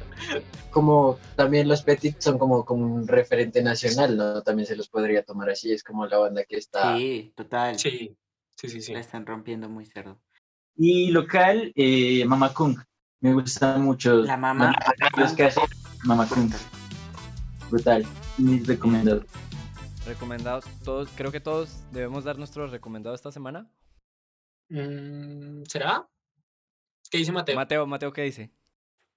Como 0.70 1.18
también 1.36 1.68
los 1.68 1.82
Petit 1.82 2.20
son 2.20 2.36
como, 2.36 2.64
como 2.64 2.84
un 2.94 3.06
referente 3.06 3.62
nacional, 3.62 4.16
¿no? 4.16 4.42
También 4.42 4.66
se 4.66 4.74
los 4.74 4.88
podría 4.88 5.22
tomar 5.22 5.50
así, 5.50 5.72
es 5.72 5.84
como 5.84 6.04
la 6.06 6.18
banda 6.18 6.44
que 6.44 6.56
está... 6.56 6.96
Sí, 6.96 7.32
total. 7.36 7.78
Sí, 7.78 8.16
sí, 8.56 8.68
sí, 8.68 8.80
sí. 8.80 8.92
La 8.92 8.98
están 8.98 9.24
rompiendo 9.24 9.68
muy 9.68 9.86
cerdo. 9.86 10.18
y 10.76 11.12
local, 11.12 11.72
eh, 11.76 12.24
Mama 12.24 12.52
Kung. 12.52 12.76
Me 13.20 13.32
gusta 13.32 13.78
mucho. 13.78 14.16
La 14.16 14.36
mamá. 14.36 14.74
Los 15.16 15.32
que 15.32 15.44
hacen 15.44 15.64
Mama 16.02 16.28
Kung. 16.28 16.52
Brutal. 17.70 18.04
Muy 18.38 18.58
recomendado. 18.60 19.24
Recomendados. 20.06 20.64
Todos, 20.84 21.08
creo 21.14 21.30
que 21.30 21.40
todos 21.40 21.84
debemos 21.92 22.24
dar 22.24 22.36
nuestros 22.36 22.70
recomendados 22.70 23.20
esta 23.20 23.30
semana. 23.30 23.70
Mm, 24.68 25.62
¿Será? 25.68 26.08
¿Qué 27.10 27.18
dice 27.18 27.30
Mateo? 27.32 27.54
Mateo, 27.54 27.86
Mateo, 27.86 28.12
¿qué 28.12 28.22
dice? 28.22 28.50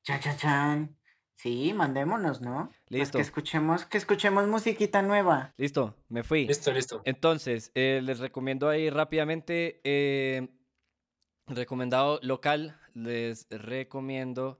Cha, 0.04 0.20
cha, 0.20 0.36
chan. 0.38 0.96
Sí, 1.36 1.74
mandémonos, 1.74 2.42
¿no? 2.42 2.72
Pues 2.88 3.00
Listo. 3.00 3.18
que 3.18 3.22
escuchemos, 3.22 3.86
que 3.86 3.98
escuchemos 3.98 4.48
musiquita 4.48 5.02
nueva. 5.02 5.54
Listo, 5.58 5.96
me 6.10 6.24
fui. 6.24 6.48
Listo, 6.48 6.72
listo. 6.72 7.02
Entonces, 7.06 7.72
eh, 7.76 8.02
les 8.04 8.20
recomiendo 8.20 8.70
ahí 8.70 8.90
rápidamente, 8.90 9.82
eh, 9.84 10.48
recomendado 11.48 12.20
local, 12.24 12.80
les 12.94 13.48
recomiendo 13.50 14.60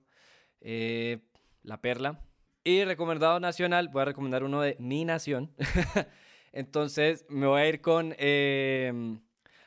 eh, 0.62 1.28
La 1.64 1.82
Perla. 1.82 2.27
Y 2.68 2.84
recomendado 2.84 3.40
nacional, 3.40 3.88
voy 3.88 4.02
a 4.02 4.06
recomendar 4.06 4.44
uno 4.44 4.60
de 4.60 4.76
Mi 4.78 5.06
Nación. 5.06 5.56
Entonces, 6.52 7.26
me 7.30 7.48
voy 7.48 7.62
a 7.62 7.70
ir 7.70 7.80
con 7.80 8.14
eh, 8.18 8.92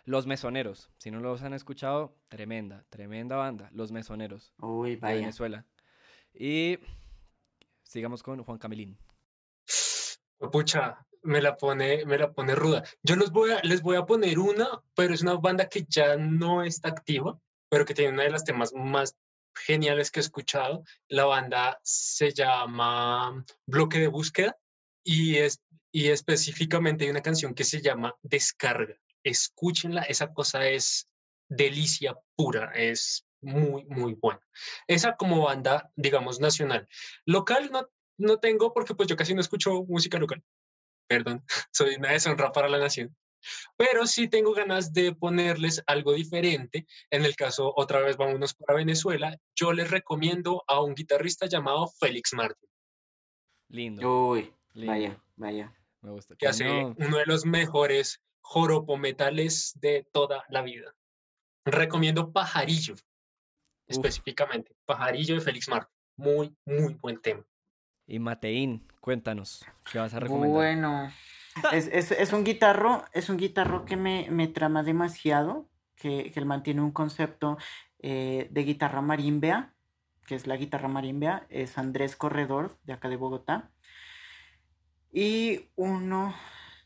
Los 0.04 0.26
Mesoneros. 0.26 0.90
Si 0.98 1.10
no 1.10 1.18
los 1.18 1.40
han 1.40 1.54
escuchado, 1.54 2.14
tremenda, 2.28 2.84
tremenda 2.90 3.36
banda, 3.36 3.70
Los 3.72 3.90
Mesoneros 3.90 4.52
Uy, 4.58 4.96
de 4.96 5.00
vaya. 5.00 5.14
Venezuela. 5.14 5.64
Y 6.34 6.78
sigamos 7.84 8.22
con 8.22 8.44
Juan 8.44 8.58
Camilín. 8.58 8.98
Pucha, 10.52 10.98
me 11.22 11.40
la 11.40 11.56
pone, 11.56 12.04
me 12.04 12.18
la 12.18 12.30
pone 12.30 12.54
ruda. 12.54 12.84
Yo 13.02 13.16
los 13.16 13.32
voy 13.32 13.52
a, 13.52 13.60
les 13.62 13.80
voy 13.80 13.96
a 13.96 14.04
poner 14.04 14.38
una, 14.38 14.68
pero 14.94 15.14
es 15.14 15.22
una 15.22 15.36
banda 15.36 15.70
que 15.70 15.86
ya 15.88 16.16
no 16.16 16.62
está 16.62 16.90
activa, 16.90 17.40
pero 17.70 17.86
que 17.86 17.94
tiene 17.94 18.12
una 18.12 18.24
de 18.24 18.30
las 18.30 18.44
temas 18.44 18.74
más 18.74 19.16
geniales 19.66 20.10
que 20.10 20.20
he 20.20 20.22
escuchado. 20.22 20.84
La 21.08 21.24
banda 21.24 21.80
se 21.82 22.32
llama 22.32 23.44
Bloque 23.66 23.98
de 23.98 24.08
Búsqueda 24.08 24.56
y 25.04 25.36
es 25.36 25.60
y 25.92 26.08
específicamente 26.08 27.04
hay 27.04 27.10
una 27.10 27.22
canción 27.22 27.54
que 27.54 27.64
se 27.64 27.80
llama 27.80 28.14
Descarga. 28.22 28.94
Escúchenla, 29.24 30.02
esa 30.02 30.32
cosa 30.32 30.66
es 30.66 31.08
delicia 31.48 32.16
pura, 32.36 32.72
es 32.74 33.26
muy, 33.40 33.84
muy 33.86 34.14
buena. 34.14 34.40
Esa 34.86 35.16
como 35.16 35.42
banda, 35.42 35.90
digamos, 35.96 36.40
nacional. 36.40 36.88
Local 37.26 37.70
no, 37.72 37.88
no 38.18 38.38
tengo 38.38 38.72
porque 38.72 38.94
pues 38.94 39.08
yo 39.08 39.16
casi 39.16 39.34
no 39.34 39.40
escucho 39.40 39.82
música 39.84 40.18
local. 40.18 40.42
Perdón, 41.08 41.44
soy 41.72 41.96
una 41.96 42.12
deshonra 42.12 42.52
para 42.52 42.68
la 42.68 42.78
nación. 42.78 43.16
Pero 43.76 44.06
sí 44.06 44.28
tengo 44.28 44.52
ganas 44.54 44.92
de 44.92 45.14
ponerles 45.14 45.82
algo 45.86 46.12
diferente. 46.12 46.86
En 47.10 47.24
el 47.24 47.36
caso, 47.36 47.72
otra 47.76 48.00
vez 48.00 48.16
vámonos 48.16 48.54
para 48.54 48.76
Venezuela. 48.78 49.36
Yo 49.54 49.72
les 49.72 49.90
recomiendo 49.90 50.62
a 50.66 50.80
un 50.82 50.94
guitarrista 50.94 51.46
llamado 51.46 51.88
Félix 51.98 52.32
Martín, 52.34 52.68
Lindo, 53.68 54.28
Uy, 54.30 54.52
lindo. 54.74 54.92
vaya, 54.92 55.22
vaya. 55.36 55.74
Me 56.02 56.10
gusta. 56.10 56.34
que 56.36 56.48
hace 56.48 56.68
uno 56.68 57.16
de 57.18 57.26
los 57.26 57.44
mejores 57.44 58.20
joropometales 58.40 59.72
de 59.80 60.06
toda 60.12 60.44
la 60.48 60.62
vida. 60.62 60.94
Recomiendo 61.64 62.32
Pajarillo, 62.32 62.94
específicamente. 63.86 64.74
Pajarillo 64.86 65.34
de 65.34 65.40
Félix 65.40 65.68
Martín. 65.68 65.94
Muy, 66.16 66.54
muy 66.64 66.94
buen 66.94 67.20
tema. 67.20 67.44
Y 68.06 68.18
Mateín, 68.18 68.86
cuéntanos, 69.00 69.64
¿qué 69.92 69.98
vas 69.98 70.12
a 70.14 70.20
recomendar? 70.20 70.50
Bueno, 70.50 71.12
es, 71.72 71.88
es, 71.92 72.12
es 72.12 72.32
un 72.32 72.44
guitarro, 72.44 73.04
es 73.12 73.28
un 73.28 73.36
guitarro 73.36 73.84
que 73.84 73.96
me, 73.96 74.28
me 74.30 74.48
trama 74.48 74.82
demasiado, 74.82 75.68
que, 75.96 76.30
que 76.32 76.40
él 76.40 76.46
mantiene 76.46 76.80
un 76.82 76.92
concepto 76.92 77.58
eh, 78.02 78.48
de 78.50 78.64
guitarra 78.64 79.02
marimbea, 79.02 79.74
que 80.26 80.34
es 80.34 80.46
la 80.46 80.56
guitarra 80.56 80.88
marimbea, 80.88 81.46
es 81.50 81.76
Andrés 81.76 82.16
Corredor, 82.16 82.78
de 82.84 82.94
acá 82.94 83.08
de 83.08 83.16
Bogotá. 83.16 83.70
Y 85.12 85.68
uno 85.76 86.34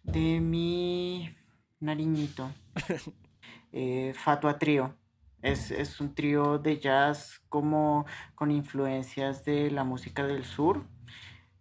de 0.03 0.41
mi 0.41 1.37
nariñito, 1.79 2.51
eh, 3.73 4.13
Fatua 4.17 4.59
Trío. 4.59 4.97
Es, 5.43 5.71
es 5.71 6.01
un 6.01 6.15
trío 6.15 6.59
de 6.59 6.79
jazz 6.81 7.43
como 7.51 8.07
con 8.35 8.51
influencias 8.51 9.45
de 9.45 9.71
la 9.71 9.85
música 9.85 10.27
del 10.27 10.45
sur. 10.45 10.87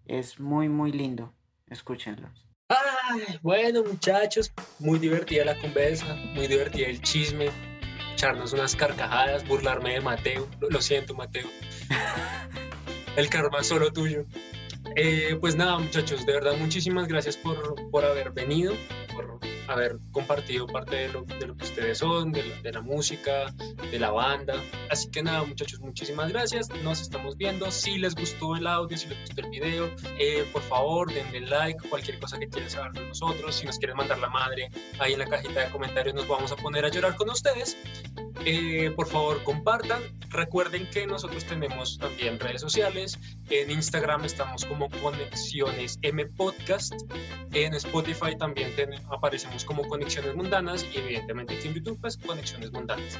Es 0.05 0.39
muy, 0.39 0.69
muy 0.69 0.93
lindo. 0.93 1.33
Escúchenlos. 1.67 2.52
Ay, 3.05 3.37
bueno, 3.41 3.83
muchachos, 3.83 4.53
muy 4.79 4.97
divertida 4.97 5.43
la 5.43 5.59
conversa, 5.59 6.15
muy 6.33 6.47
divertida 6.47 6.87
el 6.87 7.01
chisme, 7.01 7.49
echarnos 8.13 8.53
unas 8.53 8.77
carcajadas, 8.77 9.45
burlarme 9.45 9.93
de 9.93 10.01
Mateo. 10.01 10.47
Lo, 10.69 10.81
siento, 10.81 11.13
Mateo. 11.13 11.49
El 13.17 13.29
karma 13.29 13.61
solo 13.61 13.91
tuyo. 13.91 14.25
Eh, 14.95 15.37
pues 15.41 15.55
nada, 15.55 15.79
muchachos, 15.79 16.25
de 16.25 16.31
verdad, 16.31 16.55
muchísimas 16.57 17.07
gracias 17.09 17.35
por, 17.35 17.75
por 17.91 18.05
haber 18.05 18.31
venido, 18.31 18.73
por 19.13 19.39
haber 19.67 19.97
compartido 20.11 20.67
parte 20.67 20.95
de 20.95 21.09
lo, 21.09 21.23
de 21.23 21.47
lo 21.47 21.55
que 21.55 21.65
ustedes 21.65 21.97
son, 21.97 22.31
de, 22.31 22.43
de 22.61 22.71
la 22.71 22.81
música, 22.81 23.53
de 23.91 23.99
la 23.99 24.11
banda. 24.11 24.55
Así 24.89 25.09
que 25.09 25.23
nada, 25.23 25.43
muchachos, 25.43 25.79
muchísimas 25.79 26.31
gracias. 26.31 26.69
Nos 26.83 27.01
estamos 27.01 27.37
viendo. 27.37 27.69
Si 27.71 27.97
les 27.97 28.15
gustó 28.15 28.55
el 28.55 28.67
audio, 28.67 28.97
si 28.97 29.07
les 29.07 29.19
gustó 29.21 29.41
el 29.41 29.49
video, 29.49 29.89
eh, 30.19 30.45
por 30.51 30.61
favor, 30.63 31.13
denle 31.13 31.41
like, 31.41 31.87
cualquier 31.89 32.19
cosa 32.19 32.37
que 32.39 32.47
quieran 32.47 32.69
saber 32.69 32.93
de 32.93 33.07
nosotros. 33.07 33.55
Si 33.55 33.65
nos 33.65 33.77
quieren 33.77 33.97
mandar 33.97 34.19
la 34.19 34.29
madre, 34.29 34.69
ahí 34.99 35.13
en 35.13 35.19
la 35.19 35.25
cajita 35.25 35.65
de 35.65 35.71
comentarios 35.71 36.15
nos 36.15 36.27
vamos 36.27 36.51
a 36.51 36.55
poner 36.55 36.85
a 36.85 36.89
llorar 36.89 37.15
con 37.15 37.29
ustedes. 37.29 37.77
Eh, 38.45 38.91
por 38.95 39.07
favor, 39.07 39.41
compartan. 39.43 40.01
Recuerden 40.29 40.89
que 40.89 41.05
nosotros 41.07 41.45
tenemos 41.45 41.97
también 41.97 42.39
redes 42.39 42.61
sociales. 42.61 43.17
En 43.49 43.71
Instagram 43.71 44.25
estamos 44.25 44.65
como 44.65 44.89
Conexiones 44.89 45.97
M 46.01 46.25
Podcast. 46.25 46.93
En 47.53 47.73
Spotify 47.75 48.35
también 48.37 48.75
ten- 48.75 48.93
aparecemos 49.11 49.63
como 49.63 49.87
Conexiones 49.87 50.35
Mundanas 50.35 50.85
y 50.93 50.97
evidentemente 50.97 51.55
aquí 51.55 51.67
en 51.69 51.75
YouTube 51.75 51.99
pues 52.01 52.17
Conexiones 52.17 52.71
Mundanas. 52.71 53.17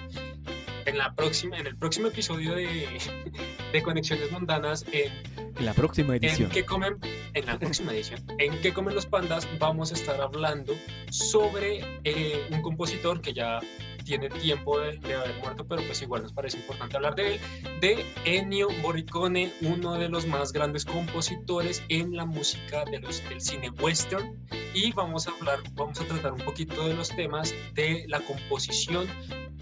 En, 0.85 0.97
la 0.97 1.13
próxima, 1.15 1.57
en 1.57 1.67
el 1.67 1.77
próximo 1.77 2.07
episodio 2.07 2.55
de, 2.55 2.87
de 3.71 3.83
Conexiones 3.83 4.29
Mundanas, 4.31 4.83
en 4.91 5.11
En 5.57 5.65
la 5.65 5.73
próxima 5.73 6.15
en 6.17 6.49
qué 6.49 6.65
comen, 6.65 6.97
en 7.33 7.45
la 7.45 7.57
próxima 7.57 7.93
edición, 7.93 8.21
en 8.39 8.59
qué 8.61 8.73
comen 8.73 8.93
los 8.95 9.05
pandas, 9.05 9.47
vamos 9.59 9.91
a 9.91 9.93
estar 9.93 10.19
hablando 10.19 10.73
sobre 11.11 11.79
eh, 12.03 12.45
un 12.51 12.61
compositor 12.61 13.21
que 13.21 13.31
ya 13.33 13.61
tiene 14.03 14.29
tiempo 14.29 14.79
de, 14.79 14.97
de 14.97 15.13
haber 15.15 15.35
muerto, 15.39 15.65
pero 15.67 15.81
pues 15.83 16.01
igual 16.01 16.23
nos 16.23 16.33
parece 16.33 16.57
importante 16.57 16.95
hablar 16.97 17.15
de 17.15 17.35
él, 17.35 17.39
de 17.81 18.05
Ennio 18.25 18.69
Morricone, 18.81 19.51
uno 19.61 19.93
de 19.95 20.09
los 20.09 20.25
más 20.27 20.51
grandes 20.53 20.85
compositores 20.85 21.81
en 21.89 22.15
la 22.15 22.25
música 22.25 22.85
de 22.85 22.99
los, 22.99 23.23
del 23.29 23.41
cine 23.41 23.69
western, 23.69 24.37
y 24.73 24.91
vamos 24.91 25.27
a 25.27 25.31
hablar, 25.31 25.59
vamos 25.73 25.99
a 26.01 26.05
tratar 26.05 26.33
un 26.33 26.41
poquito 26.41 26.87
de 26.87 26.95
los 26.95 27.09
temas 27.09 27.53
de 27.73 28.05
la 28.07 28.19
composición 28.21 29.07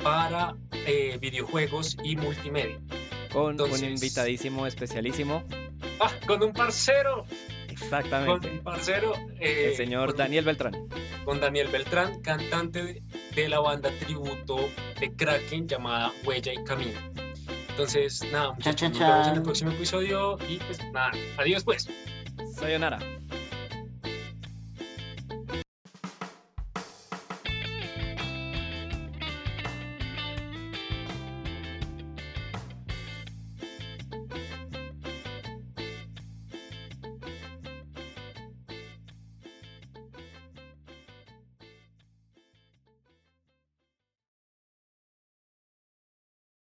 para 0.04 0.56
eh, 0.86 1.18
videojuegos 1.22 1.98
y 2.04 2.16
multimedia. 2.16 2.80
Con 3.32 3.44
un 3.46 3.52
entonces- 3.52 3.84
invitadísimo 3.84 4.66
especialísimo. 4.68 5.44
Ah, 6.00 6.12
con 6.28 6.42
un 6.44 6.52
parcero, 6.54 7.24
con 7.26 7.70
Exactamente. 7.70 8.50
un 8.50 8.60
parcero. 8.64 9.14
eh, 9.40 9.68
El 9.70 9.76
señor 9.76 10.10
con- 10.10 10.18
Daniel 10.18 10.46
Beltrán. 10.46 10.74
con 11.26 11.40
Daniel 11.40 11.68
Beltrán, 11.68 12.22
cantante 12.22 12.84
de, 12.84 13.04
de 13.36 13.50
la 13.50 13.60
banda 13.60 13.90
tributo 14.00 14.58
de 15.00 15.12
Kraken 15.16 15.68
llamada 15.68 16.12
Huella 16.26 16.54
y 16.54 16.64
Camino. 16.64 17.00
Entonces, 17.70 18.22
nada, 18.32 18.52
muchachos, 18.52 18.90
nos 18.92 19.00
vemos 19.00 19.28
en 19.28 19.36
el 19.36 19.42
próximo 19.42 19.72
episodio 19.72 20.38
y 20.50 20.58
pues 20.58 20.80
nada, 20.92 21.12
adiós 21.38 21.64
pues. 21.64 21.88
Sayonara. 22.56 23.00